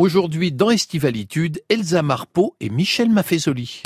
[0.00, 3.82] Aujourd'hui, dans Estivalitude, Elsa Marpeau et Michel Maffezoli.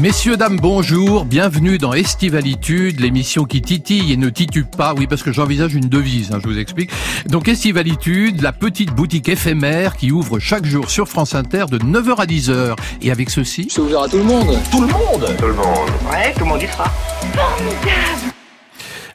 [0.00, 5.22] Messieurs, dames, bonjour, bienvenue dans Estivalitude, l'émission qui titille et ne titube pas, oui parce
[5.22, 6.90] que j'envisage une devise, hein, je vous explique.
[7.26, 12.16] Donc Estivalitude, la petite boutique éphémère qui ouvre chaque jour sur France Inter de 9h
[12.16, 12.76] à 10h.
[13.02, 13.68] Et avec ceci...
[13.70, 15.90] C'est ouvert à tout le monde Tout le monde Tout le monde.
[16.10, 16.84] Ouais, tout le monde y sera.
[17.34, 18.29] Formidable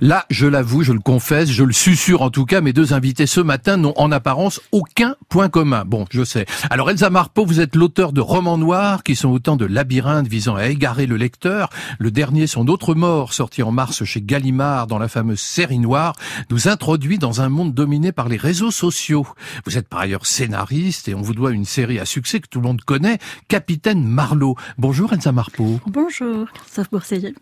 [0.02, 3.28] Là, je l'avoue, je le confesse, je le susurre en tout cas, mes deux invités
[3.28, 5.84] ce matin n'ont en apparence aucun point commun.
[5.86, 6.46] Bon, je sais.
[6.70, 10.56] Alors Elsa Marpeau, vous êtes l'auteur de romans noirs qui sont autant de labyrinthes visant
[10.56, 11.70] à égarer le lecteur.
[12.00, 16.14] Le dernier, Son autre mort, sorti en mars chez Gallimard dans la fameuse série noire,
[16.50, 19.26] nous introduit dans un monde dominé par les réseaux sociaux.
[19.66, 22.60] Vous êtes par ailleurs scénariste et on vous doit une série à succès que tout
[22.60, 24.56] le monde connaît, Capitaine Marlowe.
[24.78, 25.80] Bonjour Elsa Marpeau.
[25.88, 27.34] Bonjour, Christophe Bourseiller.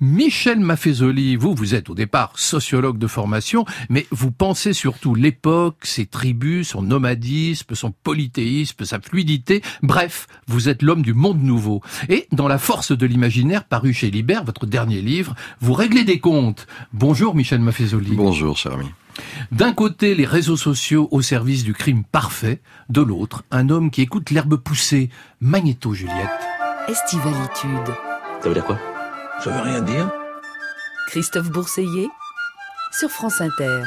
[0.00, 5.84] Michel Maffezoli, vous, vous êtes au départ sociologue de formation, mais vous pensez surtout l'époque,
[5.84, 9.62] ses tribus, son nomadisme, son polythéisme, sa fluidité.
[9.82, 11.82] Bref, vous êtes l'homme du monde nouveau.
[12.08, 16.20] Et dans La force de l'imaginaire, paru chez Libert, votre dernier livre, vous réglez des
[16.20, 16.66] comptes.
[16.92, 18.12] Bonjour Michel Maffezoli.
[18.14, 18.86] Bonjour, cher ami.
[19.50, 22.60] D'un côté, les réseaux sociaux au service du crime parfait.
[22.88, 25.10] De l'autre, un homme qui écoute l'herbe pousser.
[25.40, 26.28] Magnéto, Juliette.
[26.88, 27.94] Estivalitude.
[28.42, 28.78] Ça veut dire quoi?
[29.42, 30.10] Ça veut rien dire
[31.06, 32.08] Christophe Bourseiller
[32.90, 33.82] sur France Inter.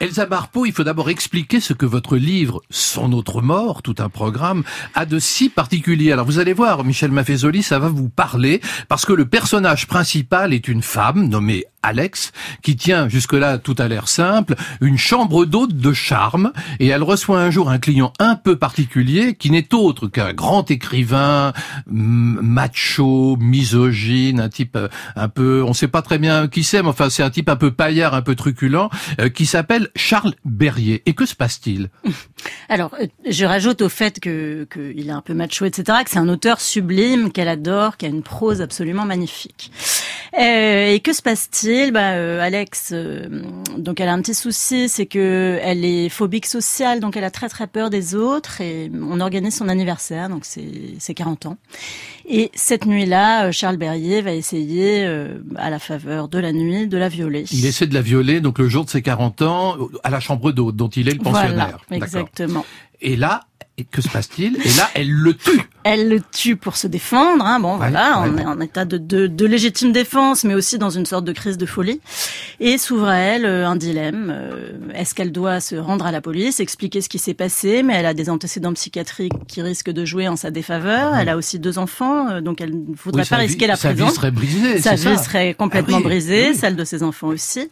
[0.00, 4.08] Elsa Barpeau, il faut d'abord expliquer ce que votre livre, Son autre mort, tout un
[4.08, 4.62] programme,
[4.94, 6.12] a de si particulier.
[6.12, 10.52] Alors vous allez voir, Michel Maffezoli, ça va vous parler, parce que le personnage principal
[10.52, 15.76] est une femme nommée Alex, qui tient, jusque-là, tout a l'air simple, une chambre d'hôte
[15.76, 20.08] de charme, et elle reçoit un jour un client un peu particulier, qui n'est autre
[20.08, 21.52] qu'un grand écrivain,
[21.86, 26.88] macho, misogyne, un type euh, un peu, on sait pas très bien qui c'est, mais
[26.88, 28.88] enfin c'est un type un peu paillard, un peu truculent,
[29.20, 31.02] euh, qui s'appelle Charles Berrier.
[31.06, 31.90] Et que se passe-t-il?
[32.68, 36.18] Alors, euh, je rajoute au fait que qu'il est un peu macho, etc., que c'est
[36.18, 39.70] un auteur sublime, qu'elle adore, qui a une prose absolument magnifique.
[40.38, 41.92] Euh, et que se passe-t-il?
[41.92, 43.42] Bah, euh, Alex, euh,
[43.78, 47.30] donc elle a un petit souci, c'est que elle est phobique sociale, donc elle a
[47.30, 48.60] très très peur des autres.
[48.60, 51.56] Et on organise son anniversaire, donc c'est 40 ans.
[52.28, 55.06] Et cette nuit-là, Charles Berrier va essayer,
[55.56, 57.44] à la faveur de la nuit, de la violer.
[57.52, 60.50] Il essaie de la violer, donc le jour de ses 40 ans, à la chambre
[60.52, 61.78] d'hôte dont il est le pensionnaire.
[61.88, 62.66] Voilà, exactement.
[63.00, 63.42] Et là,
[63.90, 64.56] que se passe-t-il?
[64.56, 65.60] Et là, elle le tue.
[65.88, 67.46] Elle le tue pour se défendre.
[67.46, 67.60] Hein.
[67.60, 71.06] Bon, voilà, on est en état de, de, de, légitime défense, mais aussi dans une
[71.06, 72.00] sorte de crise de folie.
[72.58, 74.32] Et s'ouvre à elle euh, un dilemme.
[74.34, 77.94] Euh, est-ce qu'elle doit se rendre à la police, expliquer ce qui s'est passé Mais
[77.94, 81.14] elle a des antécédents psychiatriques qui risquent de jouer en sa défaveur.
[81.14, 83.76] Elle a aussi deux enfants, euh, donc elle ne voudrait oui, pas risquer vie, la
[83.76, 84.06] sa prison.
[84.06, 84.78] Sa vie serait brisée.
[84.80, 85.18] Sa vie ça.
[85.18, 86.56] serait complètement ah, oui, brisée, oui.
[86.56, 87.70] celle de ses enfants aussi.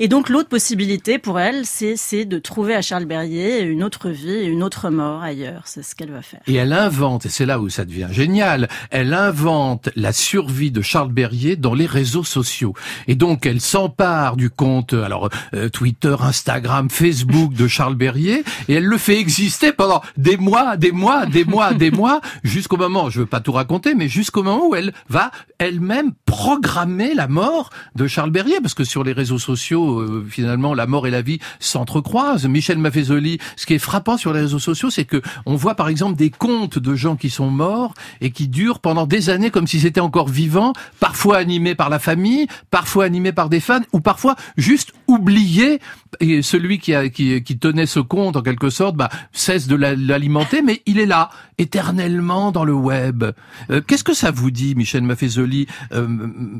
[0.00, 4.44] Et donc l'autre possibilité pour elle, c'est de trouver à Charles Berrier une autre vie,
[4.44, 5.62] une autre mort ailleurs.
[5.66, 6.40] C'est ce qu'elle va faire.
[6.48, 10.80] Et elle invente, et c'est là où ça devient génial, elle invente la survie de
[10.80, 12.72] Charles Berrier dans les réseaux sociaux.
[13.06, 18.74] Et donc elle s'empare du compte, alors euh, Twitter, Instagram, Facebook de Charles Berrier, et
[18.76, 23.10] elle le fait exister pendant des mois, des mois, des mois, des mois, jusqu'au moment,
[23.10, 27.68] je veux pas tout raconter, mais jusqu'au moment où elle va elle-même programmer la mort
[27.94, 31.20] de Charles Berrier, parce que sur les réseaux sociaux, euh, finalement, la mort et la
[31.20, 32.46] vie s'entrecroisent.
[32.46, 35.88] Michel Maffezoli, ce qui est frappant sur les réseaux sociaux, c'est que on voit par
[35.88, 39.66] exemple des comptes de gens qui sont morts et qui durent pendant des années comme
[39.66, 44.00] si c'était encore vivant, parfois animés par la famille, parfois animés par des fans, ou
[44.00, 45.80] parfois juste oubliés.
[46.20, 50.82] Et celui qui, qui, tenait ce compte, en quelque sorte, bah, cesse de l'alimenter, mais
[50.86, 53.24] il est là, éternellement dans le web.
[53.70, 55.66] Euh, Qu'est-ce que ça vous dit, Michel Maffezoli?
[55.92, 56.06] Euh,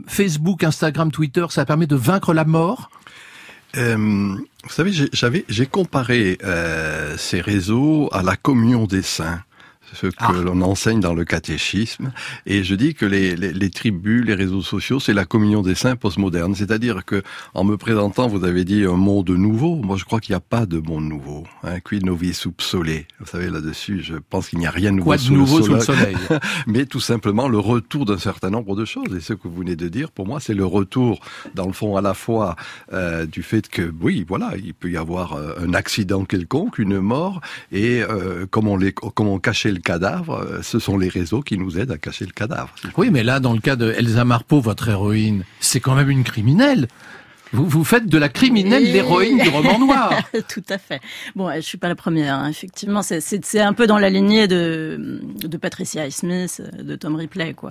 [0.06, 2.90] Facebook, Instagram, Twitter, ça permet de vaincre la mort?
[3.76, 4.92] Euh, vous savez,
[5.48, 6.38] j'ai comparé
[7.16, 9.40] ces réseaux à la communion des saints
[9.92, 10.32] ce que ah.
[10.32, 12.12] l'on enseigne dans le catéchisme.
[12.46, 15.74] Et je dis que les, les, les tribus, les réseaux sociaux, c'est la communion des
[15.74, 16.54] saints postmodernes.
[16.54, 17.22] C'est-à-dire que,
[17.54, 19.76] en me présentant, vous avez dit un monde nouveau.
[19.76, 21.44] Moi, je crois qu'il n'y a pas de monde nouveau.
[21.62, 22.84] Hein, qui novi sub sole.
[23.20, 25.58] Vous savez, là-dessus, je pense qu'il n'y a rien de nouveau, Quoi de sous, nouveau
[25.58, 26.16] le sous le soleil.
[26.66, 29.14] Mais tout simplement le retour d'un certain nombre de choses.
[29.16, 31.20] Et ce que vous venez de dire, pour moi, c'est le retour,
[31.54, 32.56] dans le fond, à la fois
[32.92, 37.00] euh, du fait que, oui, voilà, il peut y avoir euh, un accident quelconque, une
[37.00, 37.40] mort,
[37.72, 41.58] et euh, comme on, les, comme on cachait le cadavre, ce sont les réseaux qui
[41.58, 42.74] nous aident à cacher le cadavre.
[42.96, 46.24] Oui, mais là, dans le cas de Elsa Marpeau, votre héroïne, c'est quand même une
[46.24, 46.88] criminelle.
[47.54, 50.12] Vous, vous faites de la criminelle l'héroïne du roman noir.
[50.48, 51.00] Tout à fait.
[51.36, 52.48] Bon, je suis pas la première, hein.
[52.48, 53.02] effectivement.
[53.02, 57.70] C'est un peu dans la lignée de, de Patricia Smith, de Tom Ripley, quoi.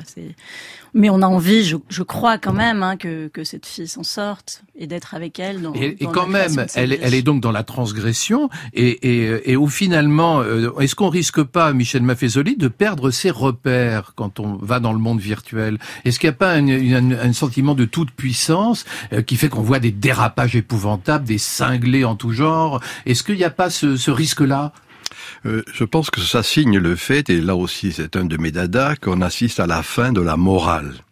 [0.93, 4.03] Mais on a envie, je, je crois quand même, hein, que, que cette fille s'en
[4.03, 5.61] sorte et d'être avec elle.
[5.61, 8.49] Dans, et, et quand même, elle, elle, est donc dans la transgression.
[8.73, 13.31] Et, et, et où finalement, euh, est-ce qu'on risque pas, Michel Maffezoli, de perdre ses
[13.31, 15.77] repères quand on va dans le monde virtuel?
[16.05, 19.61] Est-ce qu'il n'y a pas un, un, sentiment de toute puissance euh, qui fait qu'on
[19.61, 22.81] voit des dérapages épouvantables, des cinglés en tout genre.
[23.05, 24.73] Est-ce qu'il n'y a pas ce, risque-là?
[25.45, 28.51] Euh, je pense que ça signe le fait, et là aussi c'est un de mes
[28.51, 31.02] dadas, qu'on assiste à la fin de la morale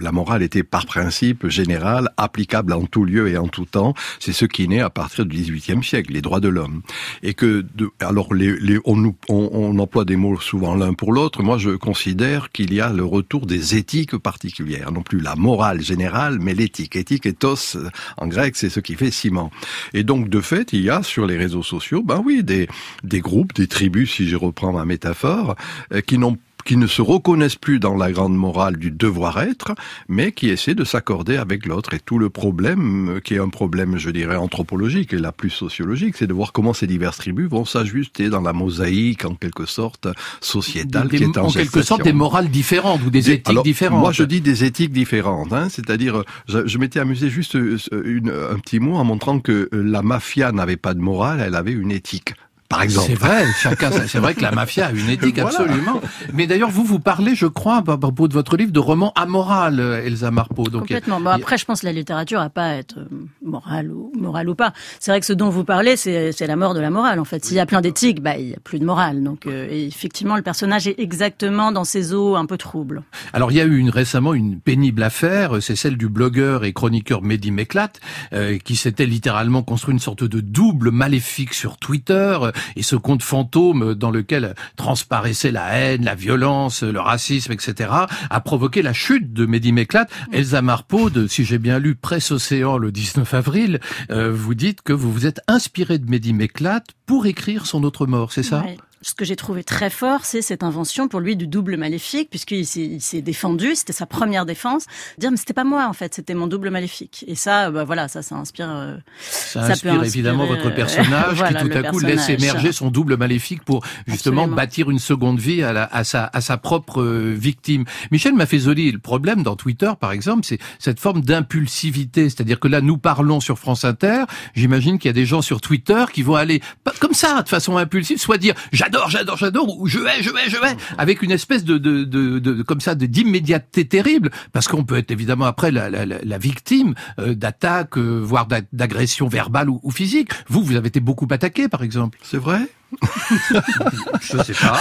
[0.00, 3.94] la morale était par principe général, applicable en tout lieu et en tout temps.
[4.18, 6.82] C'est ce qui naît à partir du XVIIIe siècle, les droits de l'homme.
[7.22, 7.64] Et que,
[8.00, 11.42] alors, les, les, on, on, on, emploie des mots souvent l'un pour l'autre.
[11.42, 15.80] Moi, je considère qu'il y a le retour des éthiques particulières, non plus la morale
[15.80, 16.96] générale, mais l'éthique.
[16.96, 17.76] Éthique, ethos,
[18.16, 19.50] en grec, c'est ce qui fait ciment.
[19.92, 22.68] Et donc, de fait, il y a sur les réseaux sociaux, ben oui, des,
[23.02, 25.56] des groupes, des tribus, si je reprends ma métaphore,
[25.92, 29.74] euh, qui n'ont qui ne se reconnaissent plus dans la grande morale du devoir-être,
[30.08, 31.94] mais qui essaient de s'accorder avec l'autre.
[31.94, 35.50] Et tout le problème, euh, qui est un problème, je dirais, anthropologique et la plus
[35.50, 39.66] sociologique, c'est de voir comment ces diverses tribus vont s'ajuster dans la mosaïque, en quelque
[39.66, 40.08] sorte,
[40.40, 44.00] sociétale qui est en, en quelque sorte des morales différentes ou des, éthiques différentes.
[44.00, 45.52] Moi, je dis des éthiques différentes.
[45.52, 49.68] Hein, C'est-à-dire, je, je m'étais amusé juste euh, une, un petit mot en montrant que
[49.72, 52.34] la mafia n'avait pas de morale, elle avait une éthique
[52.74, 53.06] par exemple.
[53.08, 56.00] C'est vrai, chacun, c'est vrai que la mafia a une éthique absolument.
[56.32, 59.80] Mais d'ailleurs, vous vous parlez, je crois, à propos de votre livre, de roman amoral,
[60.04, 60.64] Elsa Marpeau.
[60.64, 61.20] Donc, Complètement.
[61.20, 64.48] Bon, après, je pense que la littérature n'a pas à être euh, morale ou morale
[64.48, 64.72] ou pas.
[64.98, 67.20] C'est vrai que ce dont vous parlez, c'est la mort de la morale.
[67.20, 69.22] En fait, s'il y a plein d'éthiques, bah il y a plus de morale.
[69.22, 73.02] Donc, euh, effectivement, le personnage est exactement dans ces eaux un peu troubles.
[73.32, 76.72] Alors, il y a eu une, récemment une pénible affaire, c'est celle du blogueur et
[76.72, 77.92] chroniqueur Mehdi Meklat,
[78.32, 82.38] euh, qui s'était littéralement construit une sorte de double maléfique sur Twitter
[82.76, 87.90] et ce conte fantôme dans lequel transparaissait la haine, la violence, le racisme, etc.,
[88.30, 90.06] a provoqué la chute de Mehdi Meklat.
[90.32, 93.80] Elsa Marpeau, de, si j'ai bien lu Presse Océan le 19 avril,
[94.10, 98.06] euh, vous dites que vous vous êtes inspiré de Mehdi Meklat pour écrire son autre
[98.06, 98.64] mort, c'est ça?
[99.04, 102.66] Ce que j'ai trouvé très fort, c'est cette invention pour lui du double maléfique, puisqu'il
[102.66, 104.86] s'est défendu, c'était sa première défense,
[105.18, 107.22] dire mais c'était pas moi en fait, c'était mon double maléfique.
[107.28, 108.70] Et ça, bah voilà, ça, ça inspire.
[108.70, 113.18] Euh, ça, inspire évidemment votre euh, personnage qui tout à coup laisse émerger son double
[113.18, 117.34] maléfique pour justement bâtir une seconde vie à, la, à, sa, à sa propre euh,
[117.36, 117.84] victime.
[118.10, 122.80] Michel Maffezoli, le problème dans Twitter par exemple, c'est cette forme d'impulsivité, c'est-à-dire que là
[122.80, 124.24] nous parlons sur France Inter,
[124.54, 126.62] j'imagine qu'il y a des gens sur Twitter qui vont aller
[127.00, 130.30] comme ça de façon impulsive, soit dire j'adore j'adore, j'adore, j'adore, ou je vais, je
[130.30, 134.30] vais, je vais, avec une espèce de, de, de, de comme ça, de d'immédiateté terrible,
[134.52, 139.28] parce qu'on peut être évidemment après la, la, la victime euh, d'attaques, euh, voire d'agressions
[139.28, 140.30] verbales ou, ou physiques.
[140.48, 142.18] Vous, vous avez été beaucoup attaqué, par exemple.
[142.22, 142.60] C'est vrai?
[144.20, 144.80] je sais pas.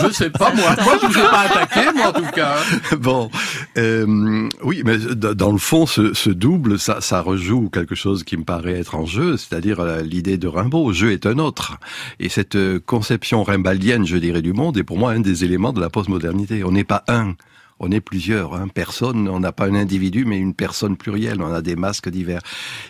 [0.00, 0.76] Je sais pas moi.
[0.82, 2.56] Moi je vous ai pas attaqué moi en tout cas.
[2.98, 3.30] Bon,
[3.78, 8.36] euh, oui, mais dans le fond, ce, ce, double, ça, ça rejoue quelque chose qui
[8.36, 10.92] me paraît être en jeu, c'est-à-dire euh, l'idée de Rimbaud.
[10.92, 11.78] Jeu est un autre,
[12.20, 15.72] et cette euh, conception rimbaldienne, je dirais, du monde est pour moi un des éléments
[15.72, 16.64] de la postmodernité.
[16.64, 17.34] On n'est pas un
[17.82, 18.68] on est plusieurs, hein.
[18.68, 22.40] personne, on n'a pas un individu, mais une personne plurielle, on a des masques divers.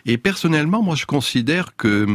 [0.06, 2.06] Et personnellement, moi je considère que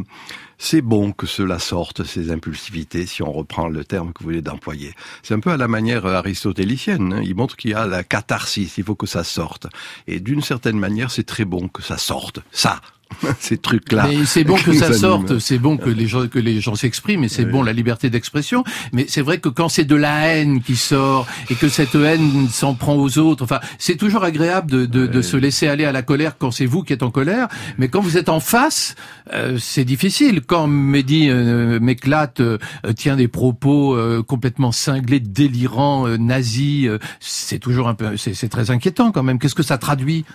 [0.59, 4.41] c'est bon que cela sorte, ces impulsivités, si on reprend le terme que vous voulez
[4.41, 4.93] d'employer.
[5.23, 7.13] C'est un peu à la manière aristotélicienne.
[7.13, 7.21] Hein.
[7.23, 9.67] Il montre qu'il y a la catharsis, il faut que ça sorte.
[10.07, 12.39] Et d'une certaine manière, c'est très bon que ça sorte.
[12.51, 12.81] Ça,
[13.39, 14.07] ces trucs-là.
[14.07, 17.23] Mais c'est bon que ça sorte, c'est bon que les gens que les gens s'expriment,
[17.23, 18.63] et c'est bon la liberté d'expression.
[18.93, 22.47] Mais c'est vrai que quand c'est de la haine qui sort et que cette haine
[22.49, 25.91] s'en prend aux autres, enfin, c'est toujours agréable de, de, de, se laisser aller à
[25.91, 27.47] la colère quand c'est vous qui êtes en colère.
[27.77, 28.95] Mais quand vous êtes en face,
[29.33, 30.41] euh, c'est difficile.
[30.41, 32.57] Quand Mehdi euh, m'éclate, euh,
[32.95, 39.11] tient des propos euh, complètement cinglés, délirants, nazis, c'est toujours un peu, c'est très inquiétant
[39.11, 39.39] quand même.
[39.39, 40.25] Qu'est-ce que ça traduit?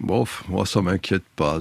[0.00, 1.58] Bon, moi ça m'inquiète pas.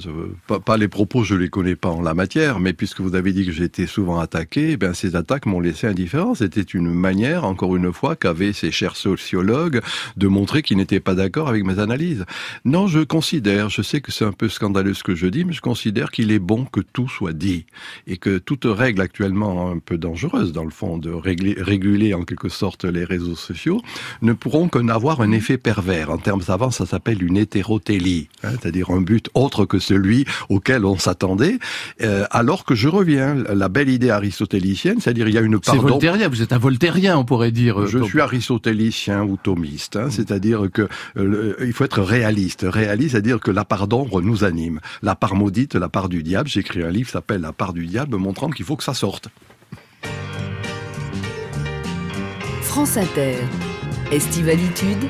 [0.65, 0.77] pas.
[0.77, 3.51] les propos, je les connais pas en la matière, mais puisque vous avez dit que
[3.51, 6.35] j'étais souvent attaqué, eh ces attaques m'ont laissé indifférent.
[6.35, 9.81] C'était une manière, encore une fois, qu'avaient ces chers sociologues
[10.17, 12.25] de montrer qu'ils n'étaient pas d'accord avec mes analyses.
[12.65, 15.53] Non, je considère, je sais que c'est un peu scandaleux ce que je dis, mais
[15.53, 17.65] je considère qu'il est bon que tout soit dit
[18.05, 22.49] et que toute règle actuellement un peu dangereuse dans le fond de réguler en quelque
[22.49, 23.81] sorte les réseaux sociaux
[24.21, 26.11] ne pourront qu'en avoir un effet pervers.
[26.11, 30.85] En termes savants, ça s'appelle une hétérotélie hein, c'est-à-dire un but autre que celui auquel
[30.85, 31.59] on s'attendait,
[32.01, 35.75] euh, alors que je reviens, la belle idée aristotélicienne, c'est-à-dire il y a une part...
[35.75, 37.87] C'est voltairien, vous êtes un voltairien, on pourrait dire.
[37.87, 42.65] Je suis aristotélicien ou thomiste, hein, c'est-à-dire que euh, il faut être réaliste.
[42.67, 44.79] Réaliste, c'est-à-dire que la part d'ombre nous anime.
[45.01, 47.73] La part maudite, la part du diable, j'ai écrit un livre qui s'appelle La part
[47.73, 49.29] du diable, montrant qu'il faut que ça sorte.
[52.61, 53.37] France Inter,
[54.11, 55.05] Estivalitude,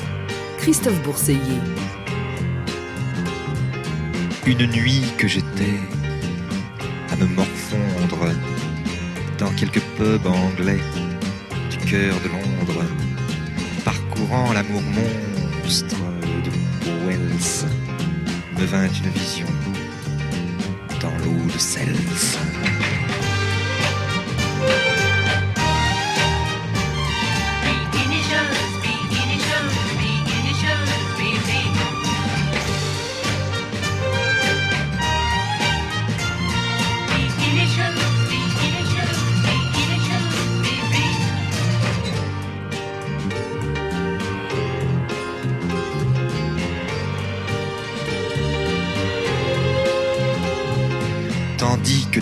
[0.60, 1.85] Christophe Bourseiller.
[4.48, 5.80] Une nuit que j'étais
[7.12, 8.32] à me morfondre
[9.40, 10.80] dans quelques pubs anglais
[11.72, 12.84] du cœur de Londres,
[13.84, 15.96] parcourant l'amour monstre
[16.46, 16.52] de
[17.08, 17.66] Wells,
[18.60, 19.48] me vint une vision
[21.02, 21.96] dans l'eau de Cels.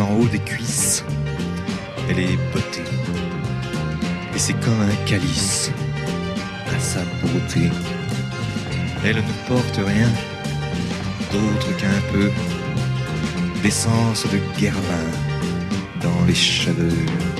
[0.00, 1.04] En haut des cuisses.
[2.08, 2.82] Elle est beauté.
[4.34, 5.70] Et c'est comme un calice
[6.74, 7.70] à sa beauté.
[9.04, 10.08] Elle ne porte rien
[11.30, 12.30] d'autre qu'un peu
[13.62, 15.06] d'essence de guermin
[16.00, 17.33] dans les cheveux.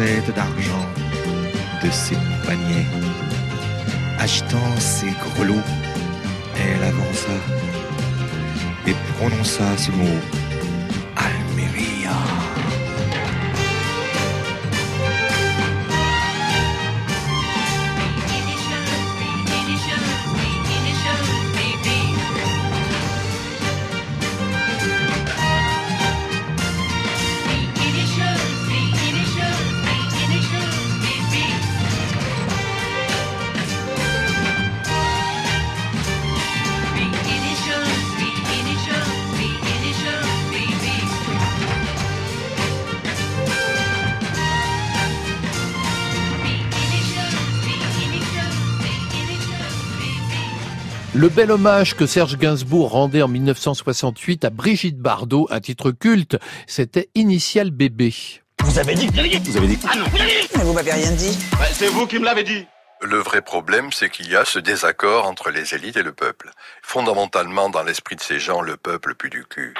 [0.00, 0.86] D'argent
[1.82, 2.14] de ses
[2.46, 2.86] paniers.
[4.20, 5.54] Agitant ses grelots,
[6.54, 7.32] elle avança
[8.86, 10.20] et prononça ce mot
[51.18, 56.38] Le bel hommage que Serge Gainsbourg rendait en 1968 à Brigitte Bardot, un titre culte,
[56.68, 58.14] c'était Initial Bébé.
[58.62, 61.10] Vous avez dit Vous avez dit Ah non, vous avez dit Mais vous m'avez rien
[61.10, 61.36] dit.
[61.58, 62.64] Bah, c'est vous qui me l'avez dit.
[63.02, 66.50] Le vrai problème, c'est qu'il y a ce désaccord entre les élites et le peuple.
[66.82, 69.74] Fondamentalement, dans l'esprit de ces gens, le peuple pue du cul.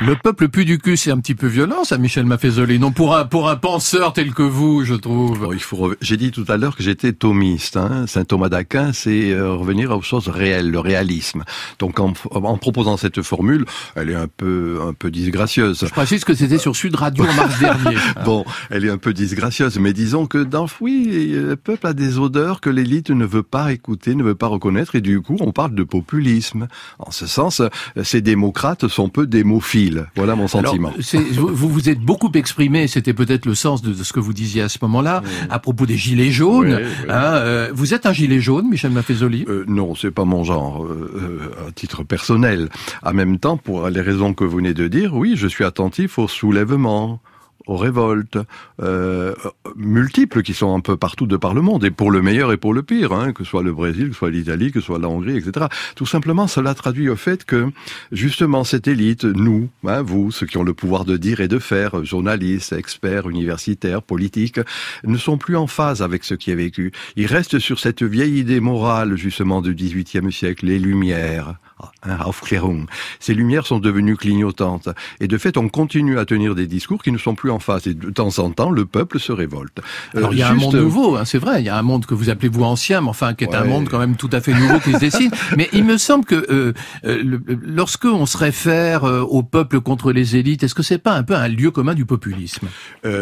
[0.00, 2.78] Le peuple pue du cul, c'est un petit peu violent, ça, Michel Maffezoli.
[2.78, 5.40] Non, pour un, pour un penseur tel que vous, je trouve.
[5.40, 5.92] Bon, il faut.
[6.00, 7.76] J'ai dit tout à l'heure que j'étais thomiste.
[7.76, 8.06] Hein.
[8.06, 11.42] Saint Thomas d'Aquin, c'est euh, revenir aux choses réelles, le réalisme.
[11.80, 13.64] Donc, en, en, proposant cette formule,
[13.96, 15.84] elle est un peu, un peu disgracieuse.
[15.84, 17.96] Je précise que c'était sur Sud Radio en mars dernier.
[18.24, 22.20] bon, elle est un peu disgracieuse, mais disons que dans oui, le peuple a des
[22.20, 25.50] odeurs que l'élite ne veut pas écouter, ne veut pas reconnaître, et du coup, on
[25.50, 26.68] parle de populisme.
[27.00, 27.62] En ce sens,
[28.04, 29.87] ces démocrates sont peu démophiles.
[30.16, 30.92] Voilà mon sentiment.
[31.32, 34.68] vous vous êtes beaucoup exprimé, c'était peut-être le sens de, ce que vous disiez à
[34.68, 36.80] ce moment-là, à propos des gilets jaunes.
[37.08, 39.44] Hein, euh, vous êtes un gilet jaune, Michel Maffezoli?
[39.48, 42.68] Euh, Non, c'est pas mon genre, euh, euh, à titre personnel.
[43.02, 46.18] En même temps, pour les raisons que vous venez de dire, oui, je suis attentif
[46.18, 47.20] au soulèvement
[47.68, 48.38] aux révoltes
[48.82, 49.34] euh,
[49.76, 52.56] multiples qui sont un peu partout de par le monde, et pour le meilleur et
[52.56, 54.86] pour le pire, hein, que ce soit le Brésil, que ce soit l'Italie, que ce
[54.86, 55.66] soit la Hongrie, etc.
[55.94, 57.70] Tout simplement, cela traduit au fait que
[58.10, 61.58] justement cette élite, nous, hein, vous, ceux qui ont le pouvoir de dire et de
[61.58, 64.60] faire, journalistes, experts, universitaires, politiques,
[65.04, 66.92] ne sont plus en phase avec ce qui est vécu.
[67.16, 71.54] Ils restent sur cette vieille idée morale justement du XVIIIe siècle, les Lumières,
[72.02, 72.86] hein, Aufklärung.
[73.20, 74.88] Ces lumières sont devenues clignotantes.
[75.20, 77.86] Et de fait, on continue à tenir des discours qui ne sont plus en phase.
[77.86, 79.80] Et de temps en temps, le peuple se révolte.
[80.14, 81.60] Euh, Alors, il y a un monde nouveau, hein, c'est vrai.
[81.60, 83.64] Il y a un monde que vous appelez vous ancien, mais enfin, qui est un
[83.64, 85.30] monde quand même tout à fait nouveau qui se dessine.
[85.56, 86.72] Mais il me semble que euh,
[87.04, 91.22] euh, lorsque on se réfère au peuple contre les élites, est-ce que c'est pas un
[91.22, 92.68] peu un lieu commun du populisme?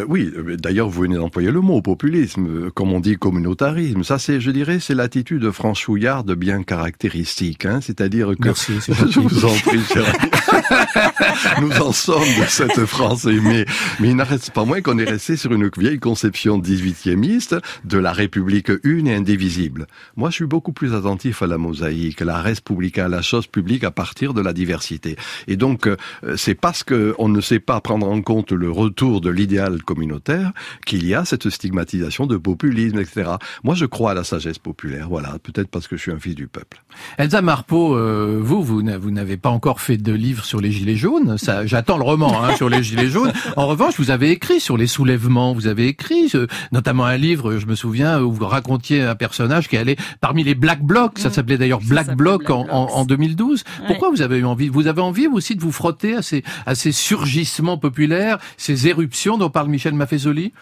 [0.08, 0.32] Oui.
[0.58, 4.02] D'ailleurs, vous venez d'employer le mot populisme, comme on dit communautarisme.
[4.02, 7.66] Ça, c'est, je dirais, c'est l'attitude franchouillarde bien caractéristique.
[7.66, 8.72] Hein, C'est-à-dire que Merci,
[9.10, 10.04] je vous en prie, cher
[11.60, 13.66] Nous en sommes de cette France mais,
[14.00, 18.12] mais il n'arrête pas moins qu'on est resté sur une vieille conception 18e de la
[18.12, 19.86] République une et indivisible.
[20.16, 23.84] Moi, je suis beaucoup plus attentif à la mosaïque, la res publica, la chose publique
[23.84, 25.16] à partir de la diversité.
[25.48, 25.96] Et donc, euh,
[26.36, 30.52] c'est parce qu'on ne sait pas prendre en compte le retour de l'idéal communautaire
[30.84, 33.32] qu'il y a cette stigmatisation de populisme, etc.
[33.64, 36.34] Moi, je crois à la sagesse populaire, voilà, peut-être parce que je suis un fils
[36.34, 36.82] du peuple.
[37.18, 41.38] Elsa Marpeau, euh, vous, vous n'avez pas encore fait de livre sur les Gilets jaunes.
[41.38, 43.32] Ça, j'attends le roman hein, sur les Gilets jaunes.
[43.56, 45.52] En revanche, vous avez écrit sur les soulèvements.
[45.52, 49.68] Vous avez écrit euh, notamment un livre, je me souviens, où vous racontiez un personnage
[49.68, 51.18] qui allait parmi les Black Blocs.
[51.18, 51.32] Ça mmh.
[51.32, 53.64] s'appelait d'ailleurs Black Bloc en, en, 2012.
[53.86, 56.74] Pourquoi vous avez eu envie Vous avez envie aussi de vous frotter à ces, à
[56.74, 60.52] ces surgissements populaires, ces éruptions dont parle Michel Maffezoli?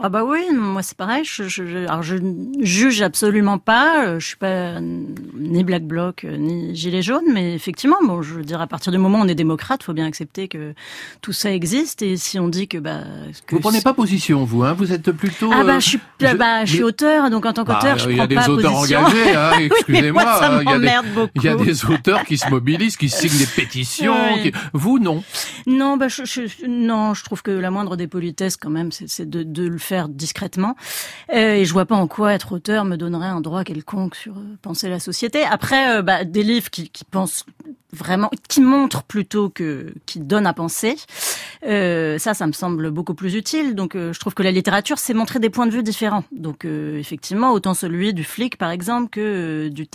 [0.00, 1.22] Ah bah oui, moi c'est pareil.
[1.24, 2.16] Je, je, alors je
[2.60, 4.06] juge absolument pas.
[4.06, 8.34] Euh, je suis pas ni Black Bloc euh, ni Gilet jaune, mais effectivement, bon, je
[8.34, 10.72] veux dire à partir du moment où on est démocrate, faut bien accepter que
[11.20, 12.00] tout ça existe.
[12.00, 13.00] Et si on dit que bah,
[13.46, 15.50] que vous prenez pas position, vous, hein Vous êtes plutôt.
[15.52, 18.08] Ah bah je suis, euh, bah, je suis auteur, donc en tant qu'auteur, bah, je
[18.08, 18.32] prends pas position.
[18.32, 20.40] Il y a des auteurs engagés, hein, excusez-moi.
[20.74, 21.30] il des, beaucoup.
[21.34, 24.16] Il y a des auteurs qui se mobilisent, qui signent des pétitions.
[24.72, 25.22] Vous non
[25.66, 26.22] Non, bah je,
[26.66, 30.08] non, je trouve que la moindre des politesses quand même, c'est de, de le faire
[30.08, 30.76] discrètement.
[31.32, 34.36] Euh, et je vois pas en quoi être auteur me donnerait un droit quelconque sur
[34.36, 35.44] euh, penser la société.
[35.44, 37.44] Après, euh, bah, des livres qui, pensent
[37.92, 40.96] vraiment, qui montrent plutôt que qui donnent à penser.
[41.62, 43.74] Ça, ça me semble beaucoup plus utile.
[43.74, 46.24] Donc, je trouve que la littérature, c'est montrer des points de vue différents.
[46.32, 49.86] Donc, effectivement, autant celui du flic, par exemple, que du,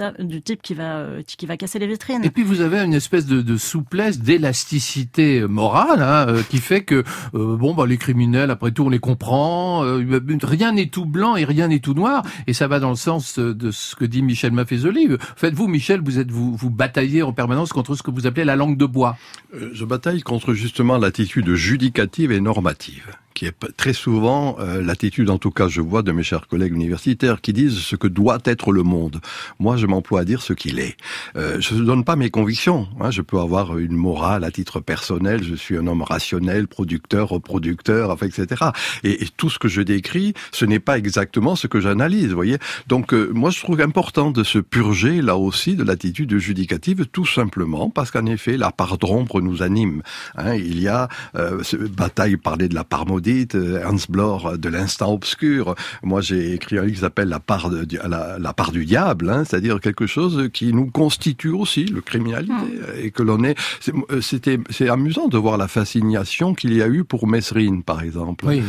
[0.42, 2.24] type qui va qui va casser les vitrines.
[2.24, 7.04] Et puis, vous avez une espèce de, de souplesse, d'élasticité morale, hein, qui fait que
[7.34, 9.77] bon, bah, les criminels, après tout, on les comprend.
[9.82, 12.24] Rien n'est tout blanc et rien n'est tout noir.
[12.48, 15.10] Et ça va dans le sens de ce que dit Michel Maffezoli.
[15.36, 18.56] Faites-vous, Michel, vous êtes vous vous bataillez en permanence contre ce que vous appelez la
[18.56, 19.18] langue de bois.
[19.72, 25.38] Je bataille contre justement l'attitude judicative et normative qui est très souvent euh, l'attitude, en
[25.38, 28.72] tout cas je vois de mes chers collègues universitaires, qui disent ce que doit être
[28.72, 29.22] le monde.
[29.60, 30.98] Moi, je m'emploie à dire ce qu'il est.
[31.36, 32.88] Euh, je ne donne pas mes convictions.
[33.00, 33.12] Hein.
[33.12, 35.44] Je peux avoir une morale à titre personnel.
[35.44, 38.72] Je suis un homme rationnel, producteur, reproducteur, etc.
[39.04, 42.32] Et, et, tout ce que je décris, ce n'est pas exactement ce que j'analyse.
[42.32, 42.58] Voyez.
[42.88, 47.28] Donc, euh, moi, je trouve important de se purger là aussi de l'attitude judicative, tout
[47.28, 50.02] simplement parce qu'en effet, la part d'ombre nous anime.
[50.38, 50.56] Hein.
[50.56, 51.62] Il y a euh,
[51.96, 53.06] bataille, parler de la part
[53.56, 55.76] euh, Ernst Bloch euh, de l'instant obscur.
[56.04, 59.30] Moi, j'ai écrit un livre qui s'appelle La part de, la, la, part du diable,
[59.30, 63.06] hein, c'est-à-dire quelque chose qui nous constitue aussi le criminalité hmm.
[63.06, 63.58] et que l'on est.
[64.12, 68.02] Euh, c'était c'est amusant de voir la fascination qu'il y a eu pour Mesrine, par
[68.02, 68.46] exemple.
[68.48, 68.62] Oui,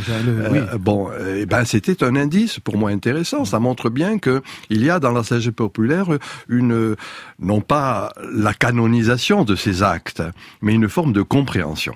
[0.51, 0.59] oui.
[0.79, 3.45] bon, eh ben c'était un indice pour moi intéressant.
[3.45, 6.07] Ça montre bien que il y a dans la sagesse populaire
[6.47, 6.95] une
[7.39, 10.23] non pas la canonisation de ces actes,
[10.61, 11.95] mais une forme de compréhension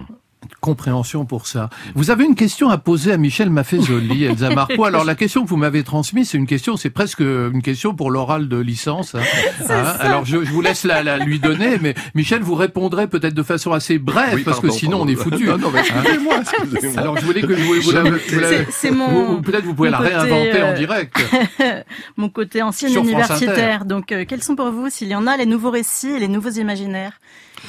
[0.64, 1.70] compréhension pour ça.
[1.94, 4.86] Vous avez une question à poser à Michel Maffezoli, Elsa Marco.
[4.86, 8.10] Alors la question que vous m'avez transmise, c'est une question, c'est presque une question pour
[8.10, 9.14] l'oral de licence.
[9.14, 9.22] Hein.
[9.70, 13.34] Hein Alors je, je, vous laisse la, la, lui donner, mais Michel vous répondrait peut-être
[13.34, 15.48] de façon assez brève, parce que sinon on est foutu.
[15.48, 19.90] Non, non, mais excusez-moi, excusez Alors je voulais que vous, vous, vous, peut-être vous pouvez
[19.90, 21.22] la réinventer en euh, direct.
[22.18, 23.84] mon côté ancien universitaire.
[23.84, 26.30] Donc euh, quels sont pour vous, s'il y en a, les nouveaux récits et les
[26.30, 27.20] nouveaux imaginaires?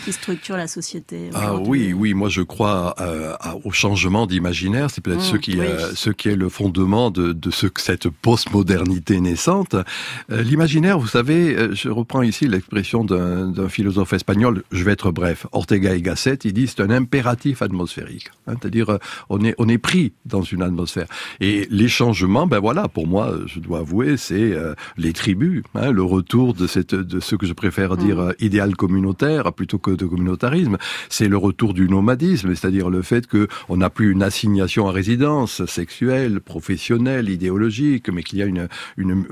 [0.04, 1.30] Qui structure la société.
[1.34, 4.90] Ah oui, oui, moi je crois euh, au changement d'imaginaire.
[4.90, 8.08] C'est peut-être ce mmh, qui, euh, ce qui est le fondement de, de ce, cette
[8.08, 9.74] postmodernité naissante.
[9.74, 14.62] Euh, l'imaginaire, vous savez, je reprends ici l'expression d'un philosophe espagnol.
[14.72, 15.46] Je vais être bref.
[15.52, 18.30] Ortega y Gasset, il dit c'est un impératif atmosphérique.
[18.46, 21.06] Hein, C'est-à-dire on est on est pris dans une atmosphère.
[21.40, 24.54] Et les changements, ben voilà, pour moi, je dois avouer, c'est
[24.96, 28.34] les tribus, hein, le retour de cette de ce que je préfère dire mmh.
[28.40, 33.76] idéal communautaire plutôt de communautarisme, c'est le retour du nomadisme, c'est-à-dire le fait que on
[33.78, 39.24] n'a plus une assignation à résidence sexuelle, professionnelle, idéologique, mais qu'il y a une une,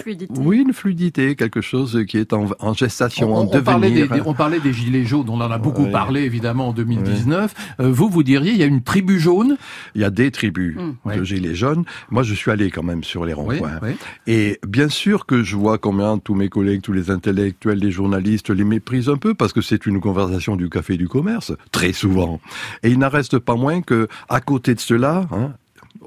[0.00, 0.32] fluidité.
[0.36, 3.64] oui une fluidité, quelque chose qui est en, gestation, en devenir.
[3.64, 7.54] Parlait des, on parlait des gilets jaunes, on en a beaucoup parlé évidemment en 2019.
[7.80, 9.56] Euh, vous vous diriez il y a une tribu jaune?
[9.94, 11.16] Il y a des tribus hmm.
[11.16, 11.84] de gilets jaunes.
[12.10, 13.80] Moi je suis allé quand même sur les ronds-points.
[14.26, 18.50] Et bien sûr que je vois combien tous mes collègues, tous les intellectuels, les journalistes
[18.50, 22.40] les méprisent un peu parce que c'est une conversation du café du commerce, très souvent.
[22.82, 25.52] Et il n'en reste pas moins que, à côté de cela, hein,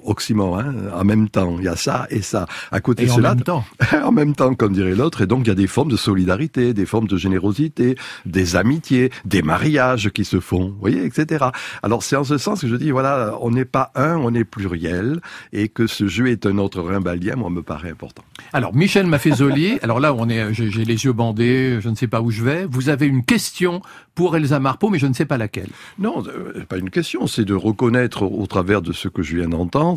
[0.07, 1.57] oxymore, hein, en même temps.
[1.59, 2.45] Il y a ça et ça.
[2.71, 3.65] À côté de cela, en même temps.
[4.03, 5.21] en même temps, comme dirait l'autre.
[5.21, 9.11] Et donc, il y a des formes de solidarité, des formes de générosité, des amitiés,
[9.25, 11.45] des mariages qui se font, vous voyez, etc.
[11.83, 14.43] Alors, c'est en ce sens que je dis, voilà, on n'est pas un, on est
[14.43, 15.19] pluriel,
[15.53, 18.23] et que ce jeu est un autre rimbalien, moi, me paraît important.
[18.53, 22.21] Alors, Michel Maffezoli, alors là, on est, j'ai les yeux bandés, je ne sais pas
[22.21, 22.65] où je vais.
[22.69, 23.81] Vous avez une question
[24.15, 25.69] pour Elsa Marpeau, mais je ne sais pas laquelle.
[25.99, 29.49] Non, euh, pas une question, c'est de reconnaître au travers de ce que je viens
[29.49, 29.96] d'entendre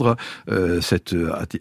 [0.50, 1.14] euh, cette,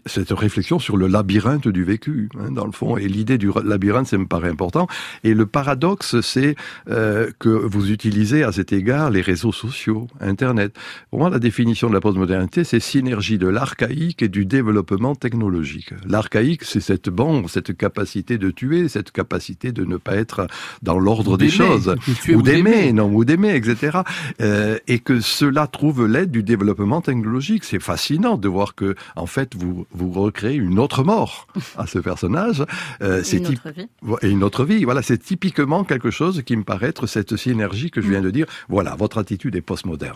[0.06, 2.96] cette réflexion sur le labyrinthe du vécu, hein, dans le fond.
[2.96, 4.86] Et l'idée du labyrinthe, ça me paraît important.
[5.24, 6.56] Et le paradoxe, c'est
[6.88, 10.74] euh, que vous utilisez à cet égard les réseaux sociaux, Internet.
[11.10, 15.92] Pour moi, la définition de la postmodernité, c'est synergie de l'archaïque et du développement technologique.
[16.06, 20.46] L'archaïque, c'est cette bombe, cette capacité de tuer, cette capacité de ne pas être
[20.82, 21.94] dans l'ordre des choses
[22.42, 23.98] d'aimer, non, ou d'aimer, etc.
[24.40, 27.64] Euh, et que cela trouve l'aide du développement technologique.
[27.64, 31.98] C'est fascinant de voir que, en fait, vous vous recréez une autre mort à ce
[31.98, 32.64] personnage.
[33.02, 33.88] Euh, c'est une autre vie.
[34.22, 34.84] Et une autre vie.
[34.84, 38.30] Voilà, c'est typiquement quelque chose qui me paraît être cette synergie que je viens de
[38.30, 38.46] dire.
[38.68, 40.14] Voilà, votre attitude est postmoderne.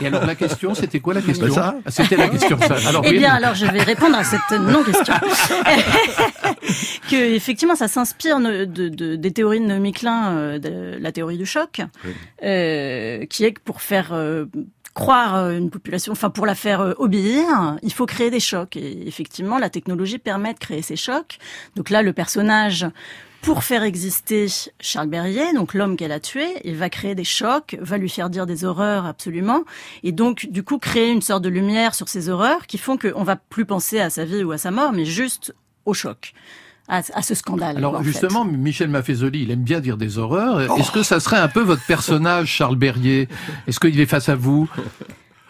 [0.00, 2.58] Et alors la question, c'était quoi la question ça C'était la question.
[2.58, 2.76] Ça.
[2.88, 5.14] Alors, eh bien, alors je vais répondre à cette non-question.
[7.10, 11.38] que effectivement, ça s'inspire de, de, des théories de Naomi Klein, euh, de la théorie
[11.38, 11.80] du choc
[12.42, 14.46] euh, qui est que pour faire euh,
[14.94, 18.76] croire euh, une population, enfin pour la faire obéir, il faut créer des chocs.
[18.76, 21.38] Et effectivement, la technologie permet de créer ces chocs.
[21.76, 22.86] Donc là, le personnage
[23.42, 24.46] pour faire exister
[24.78, 28.30] Charles Berrier, donc l'homme qu'elle a tué, il va créer des chocs, va lui faire
[28.30, 29.64] dire des horreurs absolument,
[30.04, 33.24] et donc du coup créer une sorte de lumière sur ces horreurs qui font qu'on
[33.24, 35.54] va plus penser à sa vie ou à sa mort, mais juste
[35.86, 36.34] au choc
[36.88, 37.76] à, ce scandale.
[37.78, 40.68] Alors justement, Michel Maffezoli, il aime bien dire des horreurs.
[40.70, 40.76] Oh.
[40.78, 43.28] Est-ce que ça serait un peu votre personnage, Charles Berrier?
[43.66, 44.68] Est-ce qu'il est face à vous?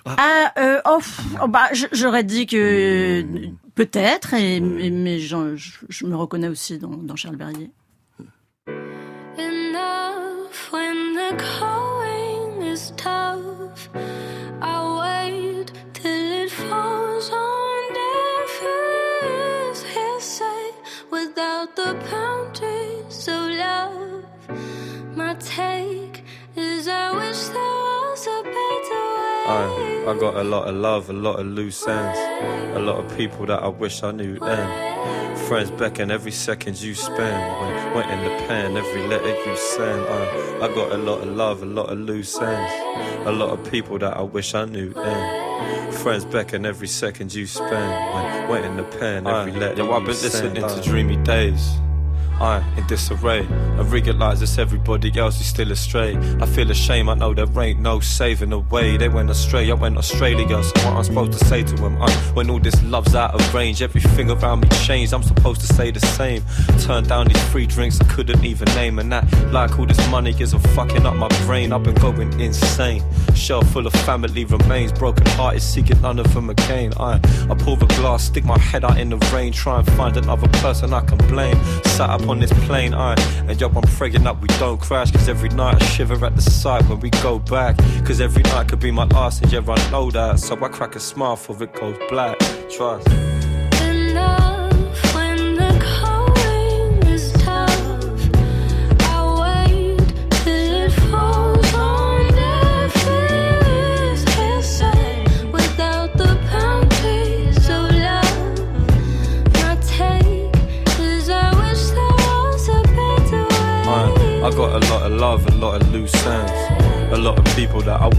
[0.04, 0.98] Ah, euh, oh,
[1.42, 3.24] oh bah, j'aurais dit que
[3.74, 7.70] peut-être, et, mais je, je, me reconnais aussi dans, dans Charles Berrier.
[13.94, 14.12] the
[29.52, 32.18] I, I got a lot of love, a lot of loose ends,
[32.76, 35.36] a lot of people that I wish I knew then.
[35.46, 37.60] Friends beckon every second you spend.
[37.60, 40.00] When went in the pen, every letter you send.
[40.00, 43.70] I, I got a lot of love, a lot of loose ends, a lot of
[43.70, 45.92] people that I wish I knew then.
[45.92, 47.70] Friends beckon every second you spend.
[47.70, 49.82] When wet in the pen, every letter.
[49.82, 51.76] Yo, I've been listening to dreamy days.
[52.42, 53.46] I in disarray.
[53.78, 56.16] I realize it's everybody else is still astray.
[56.40, 58.96] I feel ashamed, I know there ain't no saving the way.
[58.96, 60.62] They went astray, I went Australia.
[60.64, 62.02] So what I'm supposed to say to them?
[62.02, 62.11] I, uh?
[62.35, 65.14] when all this love's out of range, everything around me changed.
[65.14, 66.42] I'm supposed to say the same.
[66.81, 70.35] Turn down these free drinks I couldn't even name, and that like all this money
[70.40, 71.72] is fucking up my brain.
[71.72, 73.05] I've been going insane.
[73.37, 76.92] Shelf full of family remains, broken hearted, seeking none of them again.
[76.98, 80.16] I I pour a glass, stick my head out in the rain, try and find
[80.16, 81.57] another person I can blame.
[81.85, 83.14] Sat up on this plane, I
[83.46, 85.12] and yo, I'm praying that we don't crash.
[85.12, 87.76] Cause every night I shiver at the sight when we go back.
[88.06, 90.40] Cause every night could be my last, and yeah, I know that.
[90.40, 92.38] So I crack a smile for it goes black.
[92.70, 93.51] Trust.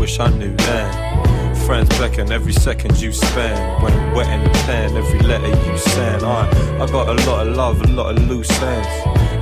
[0.03, 1.55] Wish I knew then.
[1.65, 3.81] Friends beckon every second you spend.
[3.81, 6.23] When wet in the pen, every letter you send.
[6.23, 6.41] I,
[6.83, 8.87] I got a lot of love, a lot of loose ends.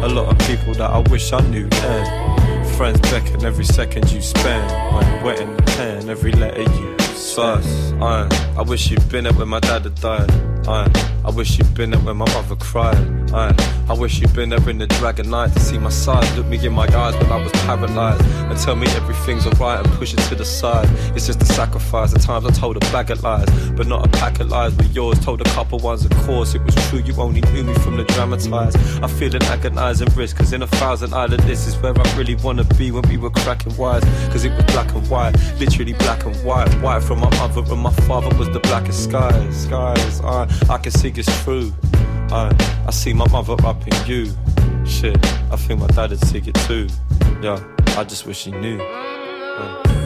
[0.04, 2.66] A lot of people that I wish I knew then.
[2.78, 4.68] Friends beckon every second you spend.
[4.94, 6.96] When wet in the pen, every letter you
[7.36, 10.30] First, I, I wish you'd been it when my dad had died.
[10.68, 10.82] I,
[11.26, 13.21] I wish you'd been it when my mother cried.
[13.34, 16.26] I wish you'd been there in the dragon night to see my side.
[16.38, 19.94] Look me in my eyes when I was paralyzed and tell me everything's alright and
[19.96, 20.88] push it to the side.
[21.16, 22.14] It's just a sacrifice.
[22.14, 24.74] At times I told a bag of lies, but not a pack of lies.
[24.74, 26.56] But yours told a couple ones, of course.
[26.56, 28.78] It was true, you only knew me from the dramatized.
[29.04, 32.36] I feel an agonizing risk, cause in a thousand island this is where I really
[32.36, 34.04] wanna be when we were cracking wise.
[34.32, 36.70] Cause it was black and white, literally black and white.
[36.82, 39.64] White from my mother and my father was the blackest skies.
[39.64, 41.74] Skies, I, I can see it's true.
[42.32, 43.56] I, I see my mother
[43.88, 44.32] in you.
[44.86, 45.18] Shit,
[45.52, 46.88] I think my dad'd see it too.
[47.42, 47.62] Yeah,
[47.98, 48.80] I just wish he knew.
[48.82, 50.01] Uh.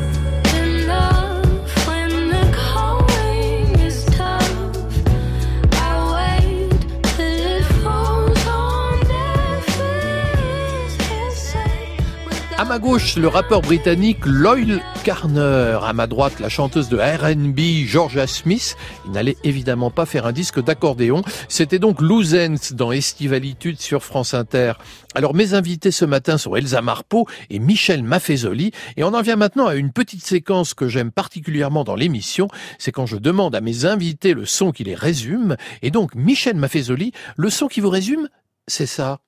[12.58, 15.78] À ma gauche, le rappeur britannique Loyal Carner.
[15.84, 18.78] À ma droite, la chanteuse de R&B Georgia Smith.
[19.06, 21.22] Il n'allait évidemment pas faire un disque d'accordéon.
[21.50, 24.72] C'était donc Louzens dans Estivalitude sur France Inter.
[25.15, 28.72] Alors mes invités ce matin sont Elsa Marpeau et Michel Maffezoli.
[28.96, 32.48] Et on en vient maintenant à une petite séquence que j'aime particulièrement dans l'émission.
[32.80, 35.58] C'est quand je demande à mes invités le son qui les résume.
[35.82, 38.30] Et donc Michel Maffezoli, le son qui vous résume,
[38.65, 39.20] c'est ça.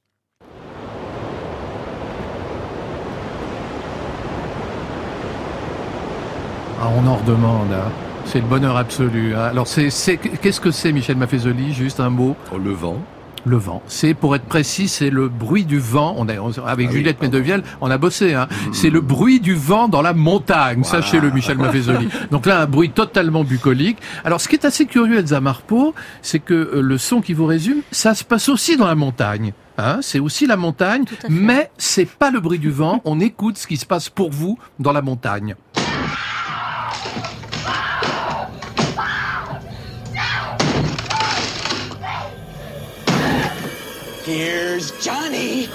[6.80, 7.74] Ah, on en redemande.
[7.74, 7.92] Hein.
[8.26, 9.34] C'est le bonheur absolu.
[9.36, 9.46] Hein.
[9.52, 11.74] Alors, c'est, c'est, qu'est-ce que c'est, Michel Maffezoli?
[11.74, 12.36] Juste un mot.
[12.54, 12.98] Oh, le vent.
[13.46, 13.82] Le vent.
[13.88, 16.14] C'est, pour être précis, c'est le bruit du vent.
[16.18, 16.34] On a,
[16.70, 18.34] avec ah Juliette Medevielle, on a bossé.
[18.36, 18.48] Hein.
[18.50, 18.74] Mmh.
[18.74, 20.82] C'est le bruit du vent dans la montagne.
[20.84, 21.02] Voilà.
[21.02, 22.10] Sachez-le, Michel Maffezoli.
[22.32, 23.98] Donc là, un bruit totalement bucolique.
[24.24, 27.46] Alors, ce qui est assez curieux, Elsa Marpeau, c'est que euh, le son qui vous
[27.46, 29.54] résume, ça se passe aussi dans la montagne.
[29.80, 33.02] Hein, c'est aussi la montagne, mais c'est pas le bruit du vent.
[33.06, 35.56] On écoute ce qui se passe pour vous dans la montagne.
[44.28, 45.70] Here's Johnny.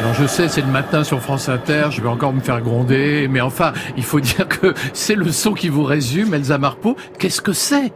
[0.00, 3.28] Alors je sais, c'est le matin sur France Inter, je vais encore me faire gronder,
[3.30, 6.96] mais enfin, il faut dire que c'est le son qui vous résume, Elsa Marpeau.
[7.18, 7.92] Qu'est-ce que c'est?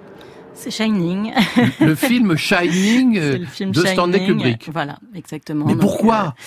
[0.54, 1.32] C'est Shining.
[1.80, 4.70] Le film Shining le film de Stanley Kubrick.
[4.72, 5.66] Voilà, exactement.
[5.66, 6.34] Mais pourquoi?
[6.36, 6.42] euh,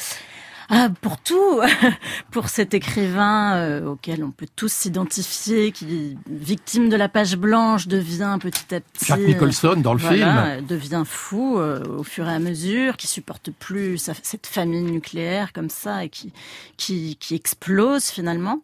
[0.73, 1.59] ah, pour tout,
[2.31, 7.89] pour cet écrivain euh, auquel on peut tous s'identifier, qui victime de la page blanche
[7.89, 9.05] devient petit à petit.
[9.05, 13.07] Jack Nicholson dans le voilà, film devient fou euh, au fur et à mesure, qui
[13.07, 16.31] supporte plus sa, cette famille nucléaire comme ça et qui
[16.77, 18.61] qui, qui explose finalement.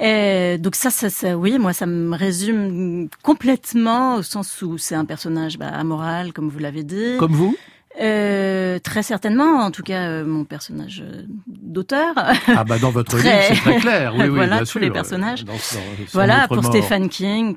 [0.00, 4.96] Et donc ça, ça, ça, oui, moi ça me résume complètement au sens où c'est
[4.96, 7.16] un personnage bah, amoral, comme vous l'avez dit.
[7.18, 7.56] Comme vous?
[8.00, 12.14] Euh, très certainement, en tout cas euh, mon personnage euh, d'auteur.
[12.46, 14.80] Ah bah dans votre livre c'est très clair, oui oui voilà, bien tous sûr.
[14.80, 15.44] les personnages.
[15.44, 15.58] Dans, dans,
[16.12, 17.56] voilà pour Stephen King,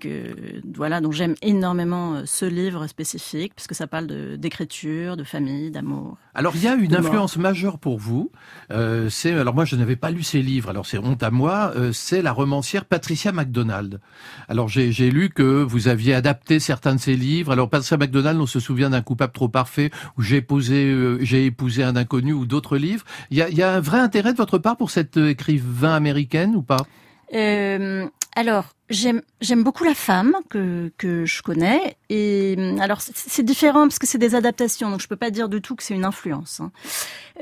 [0.75, 6.17] voilà dont j'aime énormément ce livre spécifique puisque ça parle de d'écriture, de famille, d'amour.
[6.33, 7.51] Alors il y a une influence mort.
[7.51, 8.31] majeure pour vous.
[8.71, 11.73] Euh, c'est alors moi je n'avais pas lu ces livres, alors c'est honte à moi.
[11.75, 13.99] Euh, c'est la romancière Patricia MacDonald.
[14.47, 17.51] Alors j'ai lu que vous aviez adapté certains de ses livres.
[17.51, 21.45] Alors Patricia MacDonald, on se souvient d'un coupable trop parfait où j'ai épousé euh, j'ai
[21.45, 23.03] épousé un inconnu ou d'autres livres.
[23.31, 26.55] Il y a, y a, un vrai intérêt de votre part pour cette écrivain américaine
[26.55, 26.85] ou pas?
[27.33, 29.21] Euh, alors, j'aime
[29.57, 34.35] beaucoup la femme que que je connais et alors c'est différent parce que c'est des
[34.35, 36.61] adaptations donc je peux pas dire du tout que c'est une influence.
[36.61, 36.71] Hein.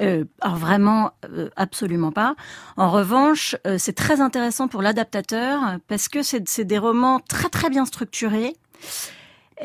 [0.02, 2.36] Euh, alors vraiment euh, absolument pas.
[2.78, 7.70] En revanche, euh, c'est très intéressant pour l'adaptateur parce que c'est des romans très très
[7.70, 8.56] bien structurés.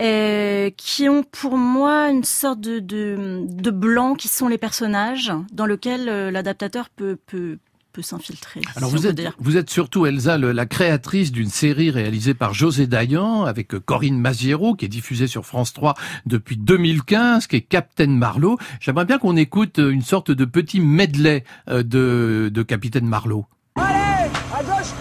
[0.00, 5.30] Euh, qui ont pour moi une sorte de, de, de blanc qui sont les personnages
[5.52, 7.59] dans lequel euh, l'adaptateur peut, peut,
[7.92, 8.61] peut s'infiltrer.
[8.74, 12.54] Alors si vous êtes, vous êtes surtout Elsa, le, la créatrice d'une série réalisée par
[12.54, 15.94] José Dayan avec euh, Corinne Maziero qui est diffusée sur France 3
[16.26, 18.57] depuis 2015, qui est Captain Marlowe.
[18.80, 23.46] J'aimerais bien qu'on écoute une sorte de petit medley de, de Capitaine Marlowe.
[23.76, 24.92] Allez, à gauche,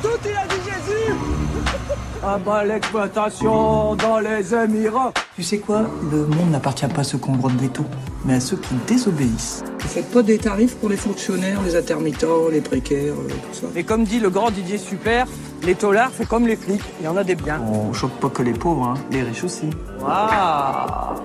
[2.25, 5.81] Ah bah l'exploitation dans les Émirats Tu sais quoi?
[6.09, 7.83] Le monde n'appartient pas à ceux qui ont le droit de veto,
[8.23, 9.62] mais à ceux qui désobéissent.
[9.79, 13.67] Vous faites pas des tarifs pour les fonctionnaires, les intermittents, les précaires, euh, tout ça
[13.75, 15.27] Et comme dit le grand Didier Super,
[15.63, 17.62] les taulards, c'est comme les flics, il y en a des biens.
[17.69, 19.69] On choque pas que les pauvres, hein, les riches aussi.
[19.99, 21.19] Waouh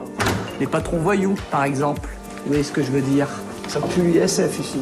[0.58, 2.08] Les patrons voyous, par exemple.
[2.42, 3.28] Vous voyez ce que je veux dire?
[3.68, 4.78] Ça pue l'ISF ici.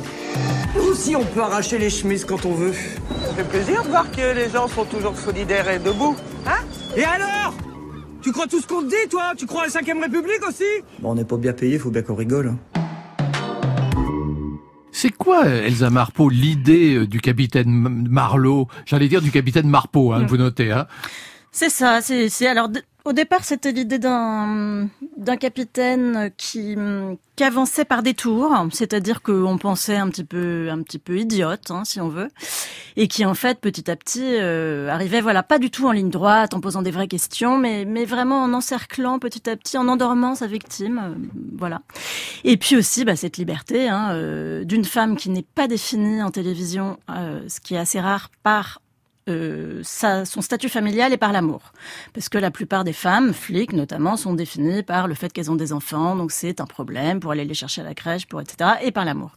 [0.77, 2.73] Nous aussi, on peut arracher les chemises quand on veut.
[2.73, 6.15] Ça fait plaisir de voir que les gens sont toujours solidaires et debout.
[6.47, 6.65] Hein?
[6.97, 7.53] Et alors?
[8.23, 9.33] Tu crois tout ce qu'on te dit, toi?
[9.37, 10.65] Tu crois à la 5ème République aussi?
[11.01, 12.55] Bon, on n'est pas bien payé, faut bien qu'on rigole.
[14.93, 20.37] C'est quoi, Elsa Marpeau, l'idée du capitaine Marlowe J'allais dire du capitaine Marpeau, hein, vous
[20.37, 20.73] notez.
[20.73, 20.87] Hein
[21.51, 22.69] c'est ça, c'est alors
[23.07, 26.77] au départ, c'était l'idée d'un d'un capitaine qui,
[27.37, 31.85] qui avançait par détour, c'est-à-dire qu'on pensait un petit peu un petit peu idiote, hein,
[31.85, 32.29] si on veut,
[32.97, 36.11] et qui en fait petit à petit euh, arrivait, voilà, pas du tout en ligne
[36.11, 39.87] droite, en posant des vraies questions, mais mais vraiment en encerclant petit à petit, en
[39.87, 41.83] endormant sa victime, euh, voilà.
[42.43, 46.31] Et puis aussi, bah, cette liberté hein, euh, d'une femme qui n'est pas définie en
[46.31, 48.81] télévision, ce qui est assez rare, par
[49.29, 51.73] euh, son statut familial et par l'amour.
[52.15, 55.57] Parce que la plupart des femmes, flics notamment, sont définies par le fait qu'elles ont
[55.57, 58.71] des enfants, donc c'est un problème pour aller les chercher à la crèche, pour etc.
[58.83, 59.33] et par l'amour.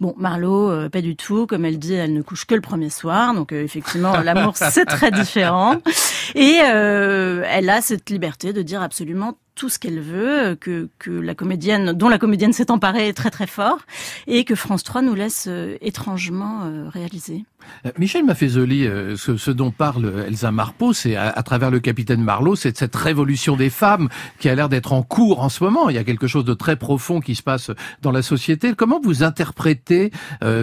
[0.00, 1.46] Bon, Marlowe, euh, pas du tout.
[1.46, 4.86] Comme elle dit, elle ne couche que le premier soir, donc euh, effectivement, l'amour c'est
[4.86, 5.76] très différent.
[6.34, 11.34] Et elle a cette liberté de dire absolument tout ce qu'elle veut, que, que la
[11.34, 13.78] comédienne, dont la comédienne s'est emparée très très fort,
[14.26, 17.44] et que France 3 nous laisse euh, étrangement euh, réaliser.
[17.86, 18.86] Euh, Michel Maffezoli,
[19.16, 23.56] ce, ce, dont parle Elsa Marpeau, c'est à, travers le capitaine Marlowe, c'est cette révolution
[23.56, 25.88] des femmes qui a l'air d'être en cours en ce moment.
[25.88, 27.70] Il y a quelque chose de très profond qui se passe
[28.02, 28.74] dans la société.
[28.74, 30.10] Comment vous interprétez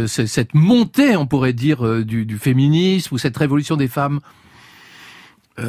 [0.06, 4.20] cette montée, on pourrait dire, du, du féminisme ou cette révolution des femmes?
[4.20, 4.41] euh,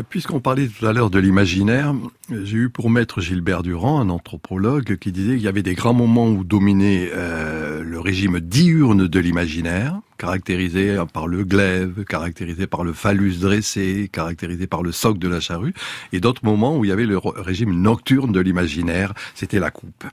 [0.08, 1.94] puisqu'on parlait tout à l'heure de l'imaginaire,
[2.30, 5.94] j'ai eu pour maître Gilbert Durand, un anthropologue, qui disait qu'il y avait des grands
[5.94, 12.84] moments où dominait euh, le régime diurne de l'imaginaire, caractérisé par le glaive, caractérisé par
[12.84, 15.74] le phallus dressé, caractérisé par le soc de la charrue,
[16.12, 20.04] et d'autres moments où il y avait le régime nocturne de l'imaginaire, c'était la coupe.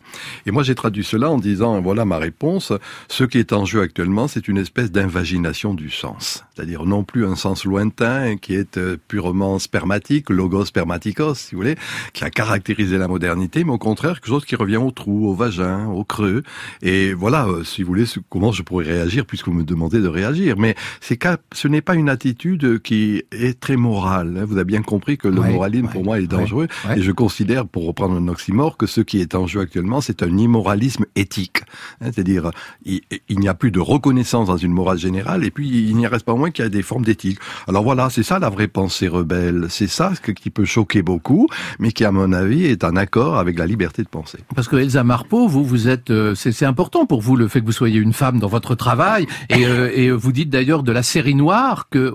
[0.47, 2.73] Et moi j'ai traduit cela en disant, voilà ma réponse,
[3.07, 7.27] ce qui est en jeu actuellement, c'est une espèce d'invagination du sens, c'est-à-dire non plus
[7.27, 11.75] un sens lointain qui est euh, purement spermatique, logos spermaticos, si vous voulez,
[12.13, 15.35] qui a caractérisé la modernité, mais au contraire quelque chose qui revient au trou, au
[15.35, 16.41] vagin, au creux.
[16.81, 20.07] Et voilà, euh, si vous voulez, comment je pourrais réagir puisque vous me demandez de
[20.07, 20.55] réagir.
[20.57, 24.37] Mais ce n'est pas une attitude qui est très morale.
[24.39, 24.45] Hein.
[24.45, 26.67] Vous avez bien compris que le moralisme, pour moi, est dangereux.
[26.95, 30.23] Et je considère, pour reprendre un oxymore, que ce qui est en jeu actuellement, c'est
[30.23, 31.61] un immoralisme éthique.
[32.01, 32.11] Hein.
[32.13, 32.51] C'est-à-dire,
[32.85, 36.25] il, n'y a plus de reconnaissance dans une morale générale, et puis il n'y reste
[36.25, 37.39] pas moins qu'il y a des formes d'éthique.
[37.67, 39.67] Alors voilà, c'est ça la vraie pensée rebelle.
[39.69, 41.47] C'est ça ce qui peut choquer beaucoup,
[41.79, 44.39] mais qui, à mon avis, est en accord avec la liberté de penser.
[44.55, 47.65] Parce que Elsa Marpeau, vous, vous êtes, euh, c'est important pour vous le fait que
[47.65, 51.03] vous soyez une femme dans votre travail, et euh, et vous dites d'ailleurs de la
[51.03, 52.13] série noire que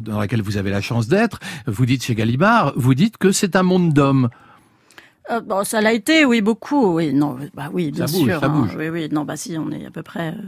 [0.00, 3.56] dans laquelle vous avez la chance d'être, vous dites chez Gallimard, vous dites que c'est
[3.56, 4.28] un monde d'hommes.
[5.30, 6.94] Euh, bon, ça l'a été, oui, beaucoup.
[6.94, 8.42] Oui, non, bah oui, bien sûr.
[8.42, 8.68] Hein.
[8.76, 10.42] oui, oui, non, bah si, on est à peu près euh,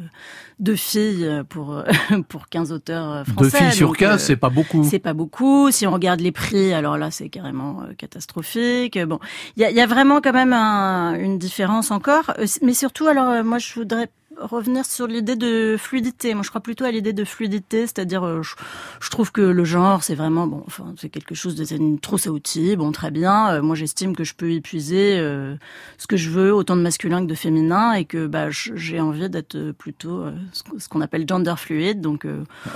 [0.58, 1.84] deux filles pour
[2.28, 3.50] pour 15 auteurs français.
[3.50, 4.82] Deux filles sur 15, c'est pas beaucoup.
[4.82, 5.70] C'est pas beaucoup.
[5.70, 8.98] Si on regarde les prix, alors là, c'est carrément catastrophique.
[8.98, 9.20] Bon,
[9.56, 13.44] il y a, y a, vraiment quand même un, une différence encore, mais surtout, alors
[13.44, 16.34] moi, je voudrais revenir sur l'idée de fluidité.
[16.34, 20.02] Moi, je crois plutôt à l'idée de fluidité, c'est-à-dire, euh, je, trouve que le genre,
[20.02, 20.62] c'est vraiment bon.
[20.66, 22.76] Enfin, c'est quelque chose de une trousse à outils.
[22.76, 23.54] Bon, très bien.
[23.54, 25.56] Euh, moi, j'estime que je peux épuiser euh,
[25.98, 29.28] ce que je veux, autant de masculin que de féminin, et que bah, j'ai envie
[29.28, 32.00] d'être plutôt ce qu'on appelle gender fluide.
[32.00, 32.26] Donc,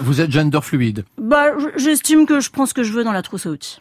[0.00, 1.04] vous êtes gender fluide.
[1.18, 3.80] Bah, j'estime que je prends ce que je veux dans la trousse à outils.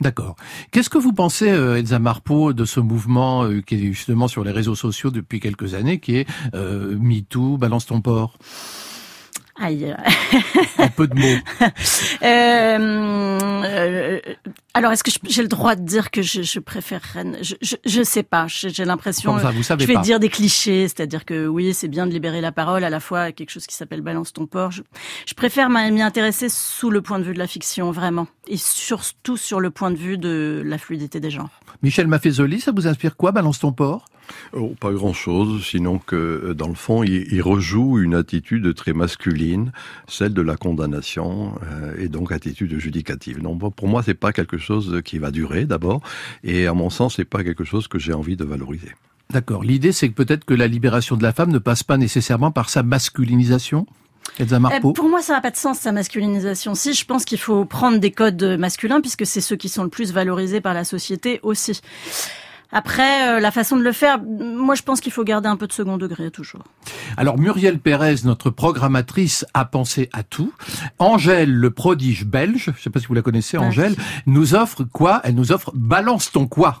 [0.00, 0.34] D'accord.
[0.72, 4.42] Qu'est-ce que vous pensez, euh, Elsa Marpeau, de ce mouvement euh, qui est justement sur
[4.42, 8.36] les réseaux sociaux depuis quelques années, qui est euh, MeToo, balance ton port?
[9.60, 9.94] Aïe.
[10.78, 11.38] Un peu de mots.
[12.22, 14.20] Euh,
[14.74, 17.76] alors, est-ce que j'ai le droit de dire que je, je préfère Rennes je, je,
[17.84, 18.46] je, sais pas.
[18.48, 19.36] J'ai l'impression.
[19.36, 20.00] vous savez je vais pas.
[20.00, 23.30] dire des clichés, c'est-à-dire que oui, c'est bien de libérer la parole, à la fois
[23.30, 24.72] quelque chose qui s'appelle balance ton port.
[24.72, 29.36] Je, préfère m'y intéresser sous le point de vue de la fiction, vraiment, et surtout
[29.36, 31.60] sur le point de vue de la fluidité des genres.
[31.82, 34.06] Michel Maffezoli, ça vous inspire quoi, balance ton port?
[34.52, 39.72] Oh, pas grand-chose, sinon que euh, dans le fond, il, rejoue une attitude très masculine,
[40.06, 43.42] celle de la condamnation, euh, et donc attitude judicative.
[43.42, 46.00] Non, pour moi, c'est pas quelque chose qui va durer d'abord,
[46.42, 48.92] et à mon sens, c'est pas quelque chose que j'ai envie de valoriser.
[49.30, 49.64] D'accord.
[49.64, 52.70] L'idée, c'est que peut-être que la libération de la femme ne passe pas nécessairement par
[52.70, 53.86] sa masculinisation?
[54.38, 54.90] Elsa Marpeau.
[54.90, 56.74] Euh, pour moi, ça n'a pas de sens, sa masculinisation.
[56.74, 59.90] Si, je pense qu'il faut prendre des codes masculins, puisque c'est ceux qui sont le
[59.90, 61.80] plus valorisés par la société aussi.
[62.74, 65.68] Après, euh, la façon de le faire, moi je pense qu'il faut garder un peu
[65.68, 66.64] de second degré toujours.
[67.16, 70.52] Alors Muriel Pérez, notre programmatrice, a pensé à tout.
[70.98, 73.94] Angèle, le prodige belge, je ne sais pas si vous la connaissez, Angèle,
[74.26, 75.20] nous offre quoi?
[75.22, 76.80] Elle nous offre Balance ton quoi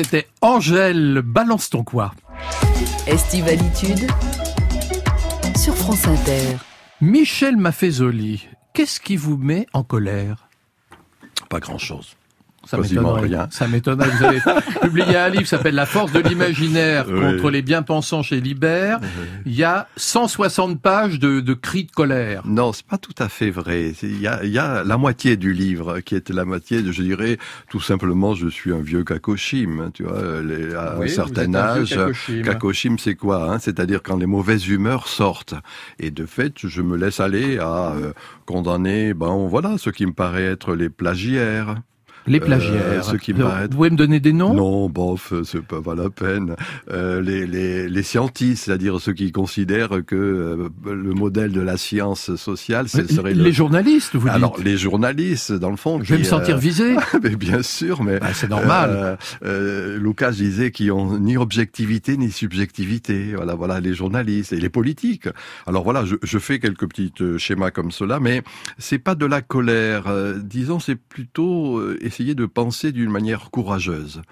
[0.00, 2.14] C'était Angèle, balance ton quoi.
[3.08, 4.08] Estivalitude
[5.56, 6.56] sur France Inter.
[7.00, 10.48] Michel Maffezoli, qu'est-ce qui vous met en colère?
[11.48, 12.14] Pas grand-chose.
[12.70, 13.20] Ça m'étonnerait.
[13.22, 13.48] rien.
[13.50, 14.08] Ça m'étonnerait.
[14.10, 14.40] Vous avez
[14.82, 17.20] publié un livre qui s'appelle La force de l'imaginaire Oui.
[17.36, 19.00] contre les bien-pensants chez Libert.
[19.46, 22.42] Il y a 160 pages de, de cris de colère.
[22.44, 23.92] Non, c'est pas tout à fait vrai.
[24.02, 26.92] Il y a, il y a la moitié du livre qui est la moitié, de,
[26.92, 27.38] je dirais,
[27.70, 31.54] tout simplement, je suis un vieux kakoshim, tu vois, les- à Oui, un certain un
[31.54, 31.90] âge.
[31.94, 32.42] kakoshim.
[32.42, 33.58] Kakoshim, c'est quoi hein?
[33.58, 35.54] C'est-à-dire quand les mauvaises humeurs sortent.
[35.98, 38.12] Et de fait, je me laisse aller à euh,
[38.46, 41.76] condamner, ben voilà, ce qui me paraît être les plagiaires.
[42.28, 42.82] Les plagiaires.
[42.84, 44.54] Euh, ce qui me Vous pouvez me donner des noms?
[44.54, 46.56] Non, bof, c'est pas, pas la peine.
[46.90, 51.76] Euh, les, les, les scientistes, c'est-à-dire ceux qui considèrent que euh, le modèle de la
[51.76, 53.50] science sociale, ce serait Les le...
[53.52, 56.00] journalistes, vous Alors, dites les journalistes, dans le fond...
[56.02, 56.94] Je vais qui, me sentir visé.
[57.22, 58.20] mais bien sûr, mais...
[58.20, 59.18] Bah, c'est normal.
[59.42, 63.32] Lucas disait qu'ils ont ni objectivité ni subjectivité.
[63.34, 65.28] Voilà, voilà, les journalistes et les politiques.
[65.66, 68.42] Alors voilà, je, je fais quelques petits schémas comme cela, mais
[68.78, 70.08] c'est pas de la colère.
[70.18, 74.22] euh, disons, c'est plutôt euh, essayer de penser d'une manière courageuse.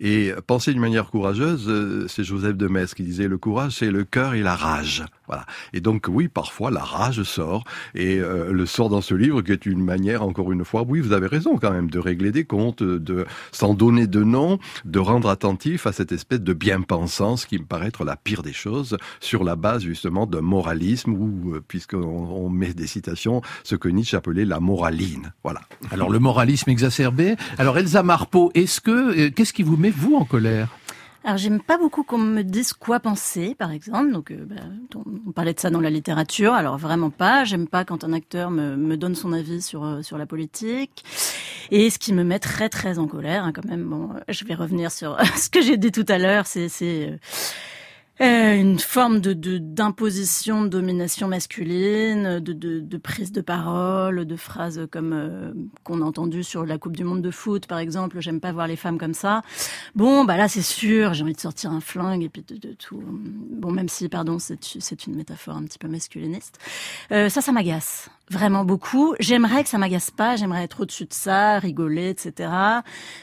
[0.00, 3.90] Et penser d'une manière courageuse, euh, c'est Joseph de Metz qui disait le courage, c'est
[3.90, 5.04] le cœur et la rage.
[5.26, 5.44] Voilà.
[5.74, 7.64] Et donc oui, parfois la rage sort
[7.94, 11.00] et euh, le sort dans ce livre qui est une manière, encore une fois, oui,
[11.00, 14.98] vous avez raison quand même, de régler des comptes, de sans donner de nom, de
[14.98, 18.96] rendre attentif à cette espèce de bien-pensance qui me paraît être la pire des choses
[19.20, 23.90] sur la base justement d'un moralisme ou, euh, puisqu'on on met des citations, ce que
[23.90, 25.32] Nietzsche appelait la moraline.
[25.42, 25.60] Voilà.
[25.90, 27.33] Alors le moralisme exacerbé?
[27.58, 30.68] Alors Elsa Marpeau, est-ce que euh, qu'est-ce qui vous met vous en colère?
[31.26, 34.12] Alors j'aime pas beaucoup qu'on me dise quoi penser, par exemple.
[34.12, 34.56] Donc euh, bah,
[35.26, 36.52] on, parlait de ça dans la littérature.
[36.52, 37.44] Alors vraiment pas.
[37.44, 41.02] J'aime pas quand un acteur me, donne son avis sur euh, sur la politique.
[41.70, 43.84] Et ce qui me met très très en colère, hein, quand même.
[43.84, 46.46] Bon, je vais revenir sur ce que j'ai dit tout à l'heure.
[46.46, 47.18] C'est
[48.20, 54.36] euh, une forme de d'imposition, de, domination masculine, de, de, de, prise de parole, de
[54.36, 55.52] phrases comme euh,
[55.82, 58.20] qu'on a entendu sur la Coupe du Monde de foot, par exemple.
[58.20, 59.42] J'aime pas voir les femmes comme ça.
[59.96, 63.02] Bon, bah là c'est sûr, j'ai envie de sortir un flingue et puis de, tout.
[63.04, 66.58] Bon, même si, pardon, c'est une métaphore un petit peu masculiniste.
[67.10, 69.14] Euh, ça, ça m'agace vraiment beaucoup.
[69.20, 72.50] J'aimerais que ça m'agace pas, j'aimerais être au-dessus de ça, rigoler, etc.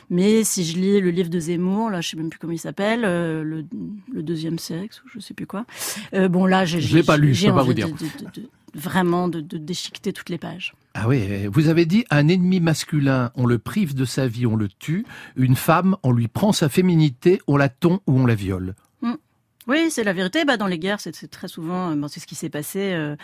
[0.09, 2.59] Mais si je lis le livre de Zemmour, là, je sais même plus comment il
[2.59, 3.65] s'appelle, euh, le,
[4.13, 5.65] le, deuxième sexe ou je sais plus quoi.
[6.13, 7.87] Euh, bon là, j'ai, je l'ai pas lu, je peux pas vous dire.
[7.87, 10.73] De, de, de, vraiment de, déchiqueter toutes les pages.
[10.93, 14.55] Ah oui, vous avez dit un ennemi masculin, on le prive de sa vie, on
[14.55, 15.05] le tue.
[15.35, 18.75] Une femme, on lui prend sa féminité, on la tond ou on la viole.
[19.67, 20.43] Oui, c'est la vérité.
[20.45, 22.93] Bah, dans les guerres, c'est très souvent, bon, c'est ce qui s'est passé.
[22.93, 23.15] Euh,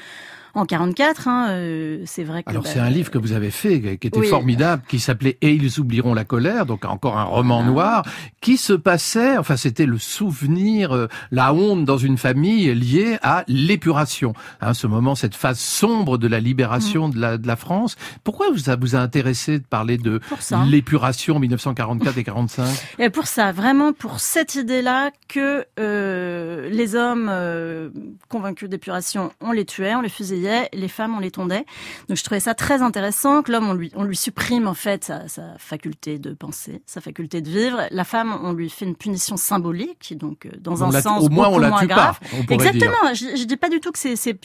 [0.58, 1.28] en 44.
[1.28, 2.50] Hein, euh, c'est vrai que.
[2.50, 5.52] Alors bah, c'est un livre que vous avez fait qui était formidable, qui s'appelait Et
[5.52, 7.68] ils oublieront la colère, donc encore un roman ah.
[7.68, 8.06] noir
[8.42, 9.38] qui se passait.
[9.38, 14.34] Enfin, c'était le souvenir, euh, la honte dans une famille liée à l'épuration.
[14.62, 17.14] Hein, ce moment, cette phase sombre de la libération mm.
[17.14, 17.96] de, la, de la France.
[18.24, 20.20] Pourquoi ça vous a intéressé de parler de
[20.68, 22.68] l'épuration 1944 et 45
[23.00, 25.66] et Pour ça, vraiment pour cette idée-là que
[26.38, 27.90] euh, les hommes euh,
[28.30, 31.66] convaincus d'épuration, on les tuait, on les fusillait les femmes, on les tondait.
[32.08, 35.06] Donc je trouvais ça très intéressant que l'homme, on lui, on lui supprime en fait
[35.06, 37.84] sa, faculté de penser, sa faculté de vivre.
[37.92, 41.50] La femme, on lui fait une punition symbolique, donc euh, dans un sens au moins,
[41.50, 42.20] on la tue grave.
[42.20, 43.14] Pas, Exactement.
[43.14, 44.38] Je, je dis pas du tout que c'est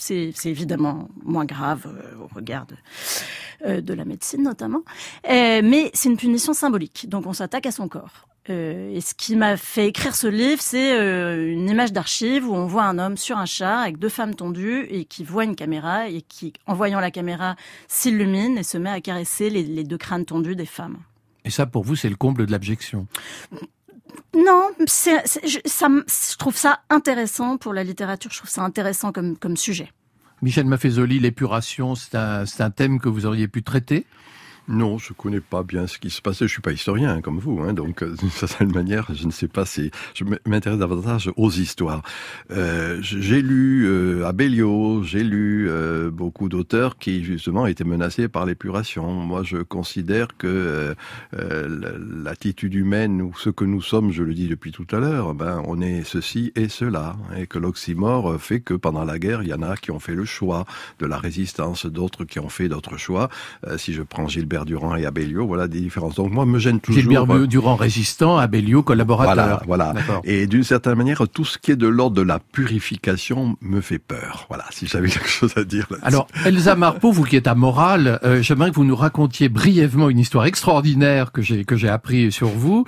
[0.45, 4.83] évidemment moins grave euh, au regard de, de la médecine notamment,
[5.29, 7.09] mais c'est une punition symbolique.
[7.09, 8.27] Donc on s'attaque à son corps.
[8.51, 12.55] Euh, et ce qui m'a fait écrire ce livre, c'est euh, une image d'archive où
[12.55, 15.55] on voit un homme sur un char avec deux femmes tendues et qui voit une
[15.55, 17.55] caméra et qui, en voyant la caméra,
[17.87, 20.99] s'illumine et se met à caresser les, deux crânes tendus des femmes.
[21.45, 23.07] Et ça, pour vous, c'est le comble de l'abjection?
[24.35, 28.31] Non, je, ça, je trouve ça intéressant pour la littérature.
[28.33, 29.93] Je trouve ça intéressant comme, comme sujet.
[30.43, 34.05] Michel Maffezoli, l'épuration, c'est un, un thème que vous auriez pu traiter?
[34.69, 36.47] Non, je connais pas bien ce qui se passait.
[36.47, 39.49] Je suis pas historien comme vous, hein, donc euh, d'une certaine manière, je ne sais
[39.49, 42.03] pas si je m'intéresse davantage aux histoires.
[42.53, 49.11] Euh, j'ai lu euh, j'ai lu euh, beaucoup d'auteurs qui justement étaient menacés par l'épuration.
[49.11, 50.95] Moi, je considère que
[51.33, 55.63] l'attitude humaine ou ce que nous sommes, je le dis depuis tout à l'heure, ben
[55.67, 59.55] on est ceci et cela, et que l'oxymore fait que pendant la guerre, il y
[59.55, 60.65] en a qui ont fait le choix
[60.99, 63.29] de la résistance, d'autres qui ont fait d'autres choix.
[63.77, 66.17] si je prends Gilles Gilbert Durand et Abellio, voilà des différences.
[66.17, 67.01] Donc moi, me gêne toujours.
[67.01, 69.63] Gilbert euh, Durand résistant, Abellio collaborateur.
[69.67, 70.21] Voilà, voilà.
[70.25, 73.99] Et d'une certaine manière, tout ce qui est de l'ordre de la purification me fait
[73.99, 74.45] peur.
[74.49, 75.87] Voilà, si j'avais quelque chose à dire.
[76.03, 80.11] Alors, Elsa Marpeau, vous qui êtes à Morale, euh, j'aimerais que vous nous racontiez brièvement
[80.11, 82.85] une histoire extraordinaire que j'ai que j'ai appris sur vous.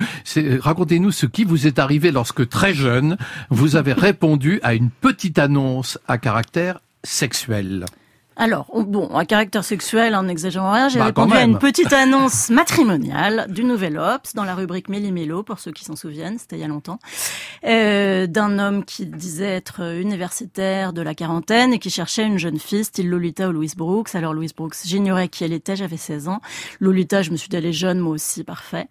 [0.59, 3.17] Racontez-nous ce qui vous est arrivé lorsque très jeune,
[3.49, 7.85] vous avez répondu à une petite annonce à caractère sexuel.
[8.37, 12.49] Alors, bon, à caractère sexuel, en n'exagérant rien, j'ai bah, répondu à une petite annonce
[12.49, 16.59] matrimoniale du Nouvel Ops dans la rubrique Méli-Mélo, pour ceux qui s'en souviennent, c'était il
[16.59, 16.99] y a longtemps,
[17.65, 22.59] euh, d'un homme qui disait être universitaire de la quarantaine et qui cherchait une jeune
[22.59, 24.15] fille, style Lolita ou Louise Brooks.
[24.15, 26.41] Alors Louise Brooks, j'ignorais qui elle était, j'avais 16 ans.
[26.81, 28.87] Lolita, je me suis dit, elle est jeune, moi aussi, parfait.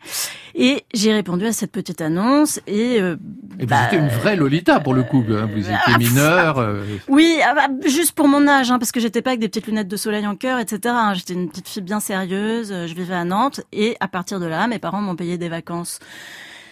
[0.55, 2.99] Et j'ai répondu à cette petite annonce et...
[2.99, 3.17] Euh,
[3.59, 5.49] et bah, vous étiez une vraie Lolita, pour le coup, hein.
[5.53, 6.59] vous étiez ah, mineure.
[6.59, 6.83] Euh.
[7.09, 9.67] Oui, ah, bah, juste pour mon âge, hein, parce que j'étais pas avec des petites
[9.67, 10.95] lunettes de soleil en cœur, etc.
[11.15, 14.47] J'étais une petite fille bien sérieuse, euh, je vivais à Nantes et à partir de
[14.47, 15.99] là, mes parents m'ont payé des vacances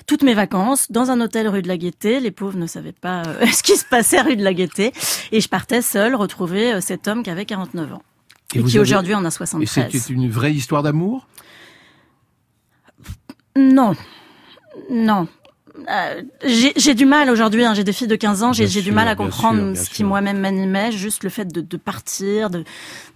[0.06, 2.18] toutes mes vacances dans un hôtel rue de la Gaîté.
[2.18, 4.92] Les pauvres ne savaient pas euh, ce qui se passait rue de la Gaîté.
[5.30, 8.02] Et je partais seule retrouver euh, cet homme qui avait 49 ans.
[8.54, 9.94] Et, qui aujourd'hui en a 73.
[9.94, 11.26] Et c'était une vraie histoire d'amour?
[13.56, 13.94] Non.
[14.90, 15.28] Non.
[15.90, 19.08] Euh, j'ai du mal aujourd'hui, hein, j'ai des filles de 15 ans, j'ai du mal
[19.08, 22.50] à comprendre ce qui moi-même m'animait, juste le fait de, de partir,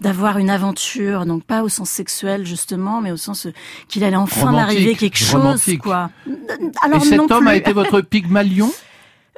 [0.01, 3.53] d'avoir une aventure, donc pas au sens sexuel justement, mais au sens euh,
[3.89, 6.11] qu'il allait enfin m'arriver quelque chose, quoi.
[6.83, 8.71] Alors, Et cet homme a été votre Pygmalion?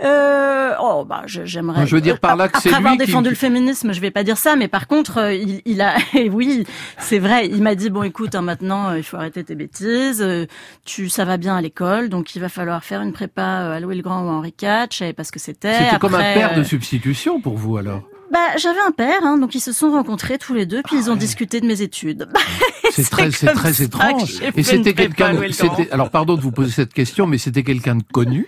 [0.05, 1.87] Euh, oh bah j'aimerais.
[1.87, 4.23] Je veux dire par là que c'est Après avoir défendu le féminisme, je vais pas
[4.23, 5.97] dire ça, mais par contre, euh, il, il a,
[6.33, 6.65] oui,
[6.99, 10.23] c'est vrai, il m'a dit bon, écoute, hein, maintenant, euh, il faut arrêter tes bêtises.
[10.23, 10.47] Euh,
[10.85, 13.97] tu, ça va bien à l'école, donc il va falloir faire une prépa à Louis
[13.97, 14.87] le Grand ou Henri IV.
[14.93, 15.75] Je savais pas ce que c'était.
[15.75, 18.03] C'était comme un père de substitution pour vous alors.
[18.31, 21.11] Bah, j'avais un père, hein, donc ils se sont rencontrés tous les deux, puis ils
[21.11, 22.29] ont ah discuté de mes études.
[22.91, 24.43] c'est très, c'est très étrange.
[24.55, 28.03] Et c'était quelqu'un, c'était, alors pardon de vous poser cette question, mais c'était quelqu'un de
[28.13, 28.47] connu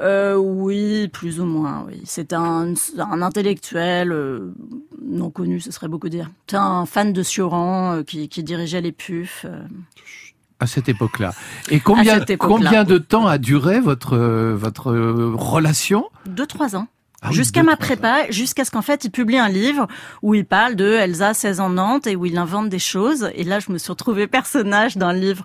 [0.00, 2.02] euh, oui, plus ou moins, oui.
[2.04, 4.52] C'est un, un intellectuel euh,
[5.02, 6.30] non connu, ce serait beaucoup dire.
[6.48, 9.46] C'est un fan de Sioran euh, qui, qui, dirigeait les PUF.
[9.48, 9.62] Euh.
[10.58, 11.32] À cette époque-là.
[11.70, 16.06] Et combien, combien de temps a duré votre, votre relation?
[16.26, 16.88] Deux, trois ans.
[17.26, 19.88] Ah jusqu'à ma prépa, jusqu'à ce qu'en fait il publie un livre
[20.20, 23.30] où il parle de Elsa 16 ans Nantes et où il invente des choses.
[23.34, 25.42] Et là, je me suis retrouvée personnage d'un livre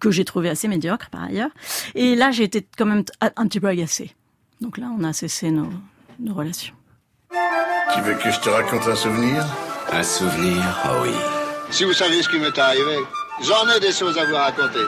[0.00, 1.50] que, j'ai trouvé assez médiocre par ailleurs.
[1.94, 4.14] Et là, j'ai été quand même un petit peu agacée.
[4.60, 5.68] Donc là, on a cessé nos,
[6.18, 6.74] nos relations.
[7.94, 9.44] Tu veux que je te raconte un souvenir?
[9.92, 11.10] Un souvenir, ah oui.
[11.70, 12.96] Si vous saviez ce qui m'est arrivé,
[13.42, 14.86] j'en ai des choses à vous raconter.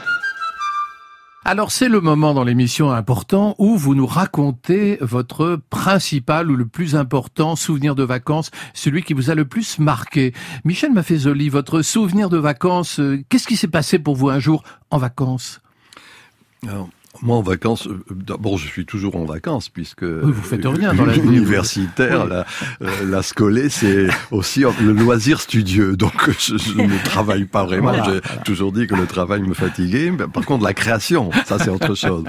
[1.45, 6.66] Alors c'est le moment dans l'émission important où vous nous racontez votre principal ou le
[6.66, 10.32] plus important souvenir de vacances, celui qui vous a le plus marqué.
[10.64, 14.62] Michel Maffezoli, votre souvenir de vacances, euh, qu'est-ce qui s'est passé pour vous un jour
[14.93, 15.61] en vacances?
[17.20, 21.04] Moi, en vacances, euh, d'abord, je suis toujours en vacances puisque vous faites rien dans
[21.04, 22.46] la universitaire, la,
[22.80, 25.96] euh, la scolée, c'est aussi le loisir studieux.
[25.96, 27.92] Donc, je, ne travaille pas vraiment.
[28.04, 30.10] J'ai toujours dit que le travail me fatiguait.
[30.10, 32.24] Mais par contre, la création, ça, c'est autre chose.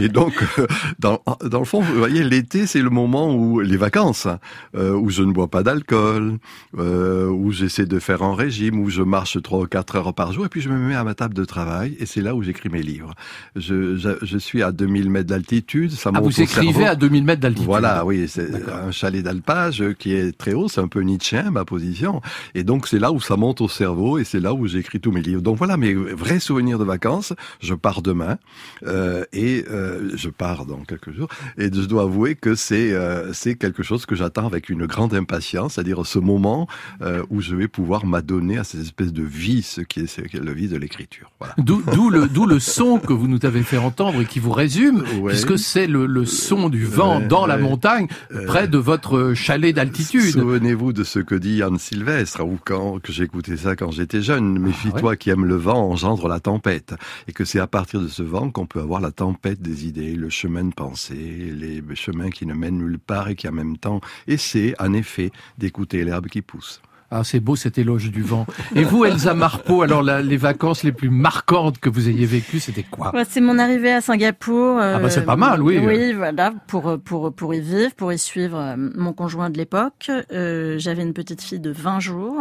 [0.00, 0.66] Et donc, euh,
[0.98, 4.26] dans, dans le fond, vous voyez, l'été, c'est le moment où les vacances,
[4.74, 6.38] où je ne bois pas d'alcool,
[6.78, 10.46] où j'essaie de faire un régime, où je marche trois ou quatre heures par jour,
[10.46, 12.68] et puis je me mets à ma table de travail, et c'est là où j'écris
[12.68, 13.14] mes livres.
[13.56, 15.90] Je, je, je suis à 2000 mètres d'altitude.
[15.92, 20.14] Ça ah, vous écrivez à 2000 mètres d'altitude Voilà, oui, c'est un chalet d'alpage qui
[20.14, 22.20] est très haut, c'est un peu Nietzsche, ma position.
[22.54, 25.12] Et donc c'est là où ça monte au cerveau et c'est là où j'écris tous
[25.12, 25.42] mes livres.
[25.42, 27.32] Donc voilà mes vrais souvenirs de vacances.
[27.60, 28.38] Je pars demain
[28.86, 31.28] euh, et euh, je pars dans quelques jours.
[31.58, 35.14] Et je dois avouer que c'est euh, c'est quelque chose que j'attends avec une grande
[35.14, 36.66] impatience, c'est-à-dire ce moment
[37.00, 40.20] euh, où je vais pouvoir m'adonner à cette espèce de vie, ce qui est, ce
[40.22, 41.30] qui est le vie de l'écriture.
[41.38, 41.54] Voilà.
[41.58, 45.86] D'où le, le son que vous nous avez fait entendre qui vous résume, puisque c'est
[45.86, 48.06] le, le, son du vent dans la montagne,
[48.46, 50.32] près de votre chalet d'altitude.
[50.32, 54.58] Souvenez-vous de ce que dit Anne Sylvestre, ou quand que j'écoutais ça quand j'étais jeune.
[54.58, 56.94] Méfie-toi qui aime le vent engendre la tempête,
[57.28, 60.14] et que c'est à partir de ce vent qu'on peut avoir la tempête des idées,
[60.14, 63.76] le chemin de pensée, les chemins qui ne mènent nulle part et qui en même
[63.76, 66.80] temps essaient, en effet, d'écouter l'herbe qui pousse.
[67.14, 68.46] Ah, c'est beau cet éloge du vent.
[68.74, 72.82] Et vous, Elsa Marpeau, alors les vacances les plus marquantes que vous ayez vécues, c'était
[72.82, 73.12] quoi?
[73.28, 74.78] C'est mon arrivée à Singapour.
[74.80, 75.78] ah bah c'est pas mal, oui.
[75.78, 80.10] Oui, voilà, pour pour pour y vivre, pour y suivre euh, mon conjoint de l'époque.
[80.32, 82.40] Euh, j'avais une petite fille de 20 jours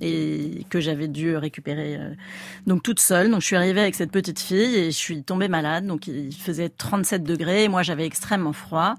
[0.00, 2.10] et que j'avais dû récupérer euh,
[2.68, 3.28] donc toute seule.
[3.28, 5.86] Donc je suis arrivée avec cette petite fille et je suis tombée malade.
[5.86, 8.94] Donc il faisait 37 degrés et moi j'avais extrêmement froid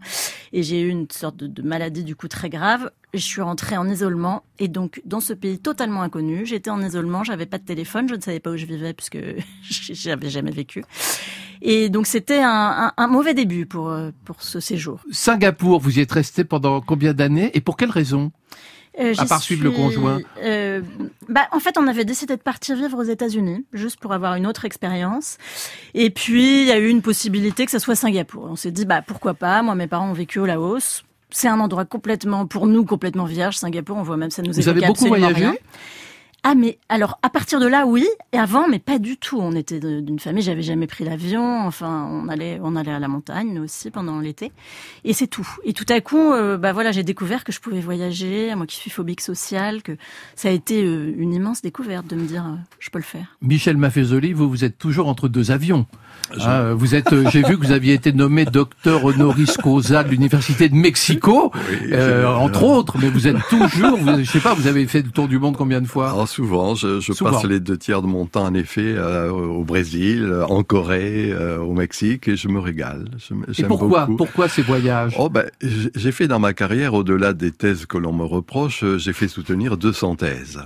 [0.51, 3.77] et j'ai eu une sorte de, de maladie du coup très grave je suis rentrée
[3.77, 7.65] en isolement et donc dans ce pays totalement inconnu, j'étais en isolement, j'avais pas de
[7.65, 9.19] téléphone, je ne savais pas où je vivais puisque
[9.61, 10.83] j'avais jamais vécu.
[11.61, 14.99] Et donc c'était un, un, mauvais début pour euh, pour ce séjour.
[15.11, 18.31] Singapour, vous y êtes resté pendant combien d'années et pour quelles raisons
[18.99, 20.81] euh, à part suivre le conjoint euh,
[21.27, 24.45] bah, En fait, on avait décidé de partir vivre aux États-Unis, juste pour avoir une
[24.45, 25.39] autre expérience.
[25.95, 28.45] Et puis, il y a eu une possibilité que ce soit Singapour.
[28.47, 29.63] On s'est dit, bah pourquoi pas?
[29.63, 31.03] Moi, mes parents ont vécu au Laos
[31.33, 33.57] c'est un endroit complètement, pour nous, complètement vierge.
[33.57, 35.47] Singapour, on voit même ça nous Vous avez beaucoup voyagé?
[36.43, 38.05] Ah mais alors à partir de là oui.
[38.33, 39.39] Et avant mais pas du tout.
[39.39, 41.65] On était d'une famille j'avais jamais pris l'avion.
[41.65, 44.51] Enfin on allait on allait à la montagne aussi pendant l'été.
[45.03, 45.47] Et c'est tout.
[45.63, 48.75] Et tout à coup euh, bah voilà j'ai découvert que je pouvais voyager moi qui
[48.75, 49.93] suis phobique sociale que
[50.35, 53.37] ça a été euh, une immense découverte de me dire euh, je peux le faire.
[53.41, 55.85] Michel Maffezoli vous vous êtes toujours entre deux avions.
[56.39, 60.09] Ah, vous êtes, euh, j'ai vu que vous aviez été nommé docteur honoris causa de
[60.09, 61.51] l'université de Mexico,
[61.91, 65.11] euh, entre autres, mais vous êtes toujours, vous, je sais pas, vous avez fait le
[65.11, 66.11] tour du monde combien de fois?
[66.11, 69.63] Alors souvent, je, je passe les deux tiers de mon temps en effet euh, au
[69.63, 73.05] Brésil, en Corée, au Mexique, et je me régale.
[73.57, 75.15] Et pourquoi Pourquoi ces voyages?
[75.17, 79.13] Oh ben, j'ai fait dans ma carrière, au-delà des thèses que l'on me reproche, j'ai
[79.13, 80.61] fait soutenir 200 thèses.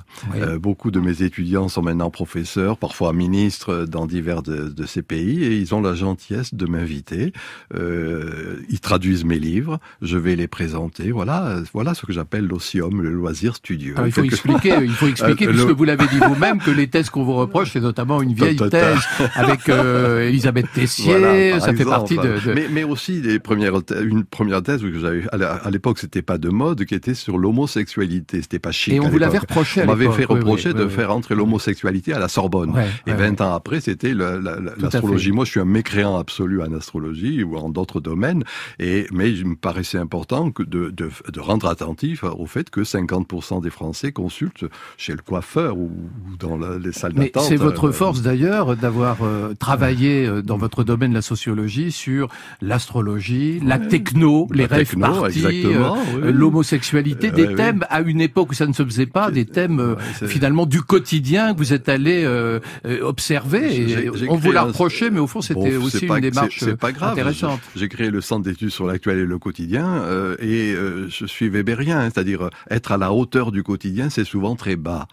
[0.60, 5.44] beaucoup de mes étudiants sont maintenant professeurs, parfois ministres dans divers de, de ces pays
[5.44, 7.34] et ils ont la gentillesse de m'inviter.
[7.76, 11.12] Euh, ils traduisent mes livres, je vais les présenter.
[11.12, 13.96] Voilà, voilà ce que j'appelle l'osium, le loisir studieux.
[14.06, 17.10] il faut expliquer, il faut expliquer, euh, puisque vous l'avez dit vous-même, que les thèses
[17.10, 19.00] qu'on vous reproche, c'est notamment une vieille thèse
[19.36, 21.60] avec euh, Elisabeth Tessier.
[21.60, 25.70] ça fait partie de, Mais, mais aussi des premières, une première thèse que j'avais à
[25.70, 28.42] l'époque, c'était pas de mode, qui était sur l'homosexualité.
[28.42, 28.94] C'était pas chic.
[28.94, 29.84] Et on vous l'avait reproché.
[29.84, 32.74] On m'avait fait reprocher de faire entrer l'homosexualité à la Sorbonne.
[33.06, 37.58] et 20 ans après, c'était l'astrologie moi, je suis un mécréant absolu en astrologie ou
[37.58, 38.44] en d'autres domaines,
[38.80, 42.82] et mais il me paraissait important que de, de, de rendre attentif au fait que
[42.82, 44.66] 50% des Français consultent
[44.98, 45.90] chez le coiffeur ou,
[46.40, 47.44] dans les salles d'attente.
[47.44, 49.18] C'est votre force d'ailleurs d'avoir
[49.60, 52.30] travaillé dans votre domaine, la sociologie, sur
[52.62, 55.66] l'astrologie, la techno, les rêves partis,
[56.22, 59.96] l'homosexualité, des thèmes à une époque où ça ne se faisait pas, des thèmes
[60.28, 62.60] finalement du quotidien que vous êtes allé euh,
[63.02, 64.10] observer.
[64.30, 67.12] on vous l'a reproché, mais au fond c'était aussi une démarche pas grave.
[67.12, 67.62] intéressante.
[67.76, 71.50] J'ai créé le Centre d'études sur l'actuel et le quotidien euh, et euh, je suis
[71.50, 75.08] Weberien, hein, c'est-à-dire être à la hauteur du quotidien, c'est souvent très bas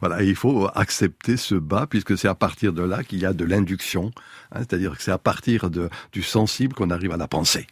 [0.00, 3.32] Voilà, il faut accepter ce bas puisque c'est à partir de là qu'il y a
[3.32, 4.10] de l'induction,
[4.52, 7.66] hein, c'est-à-dire que c'est à partir du sensible qu'on arrive à la pensée.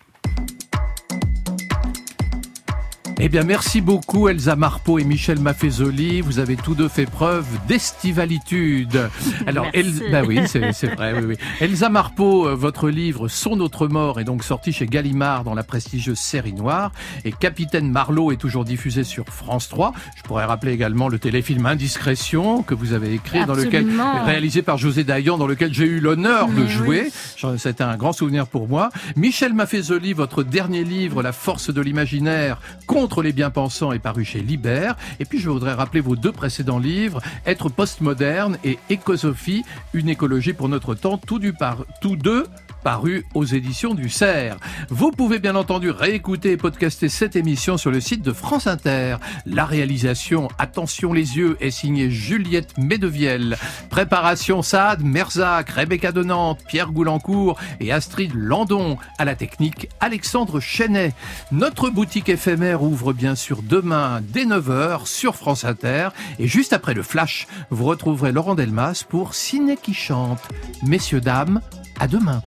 [3.20, 6.20] Eh bien, merci beaucoup Elsa Marpeau et Michel Maffezoli.
[6.20, 9.10] Vous avez tous deux fait preuve d'estivalitude.
[9.44, 9.92] Alors, El...
[10.12, 11.14] bah oui, c'est vrai.
[11.16, 11.34] Oui, oui.
[11.60, 15.64] Elsa Marpeau, euh, votre livre Son notre mort est donc sorti chez Gallimard dans la
[15.64, 16.92] prestigieuse série noire.
[17.24, 19.92] Et Capitaine Marlowe est toujours diffusé sur France 3.
[20.16, 23.88] Je pourrais rappeler également le téléfilm Indiscrétion que vous avez écrit, dans lequel
[24.24, 27.10] réalisé par José Dayan, dans lequel j'ai eu l'honneur de jouer.
[27.56, 28.90] C'était un grand souvenir pour moi.
[29.16, 34.40] Michel Maffezoli, votre dernier livre, La force de l'imaginaire, contre les bien-pensants est paru chez
[34.40, 34.96] Libère.
[35.20, 40.52] Et puis je voudrais rappeler vos deux précédents livres, Être postmoderne et Écosophie, une écologie
[40.52, 42.46] pour notre temps, tous, du par, tous deux
[42.82, 44.56] paru aux éditions du Cerf.
[44.90, 49.16] Vous pouvez bien entendu réécouter et podcaster cette émission sur le site de France Inter.
[49.46, 53.56] La réalisation, attention les yeux, est signée Juliette Medevielle.
[53.90, 58.98] Préparation Saad, Merzac, Rebecca de Nantes, Pierre Goulancourt et Astrid Landon.
[59.18, 61.12] À la technique, Alexandre Chenet.
[61.52, 66.10] Notre boutique éphémère ouvre bien sûr demain dès 9h sur France Inter.
[66.38, 70.40] Et juste après le flash, vous retrouverez Laurent Delmas pour Ciné qui chante.
[70.82, 71.60] Messieurs, dames,
[71.98, 72.36] à demain.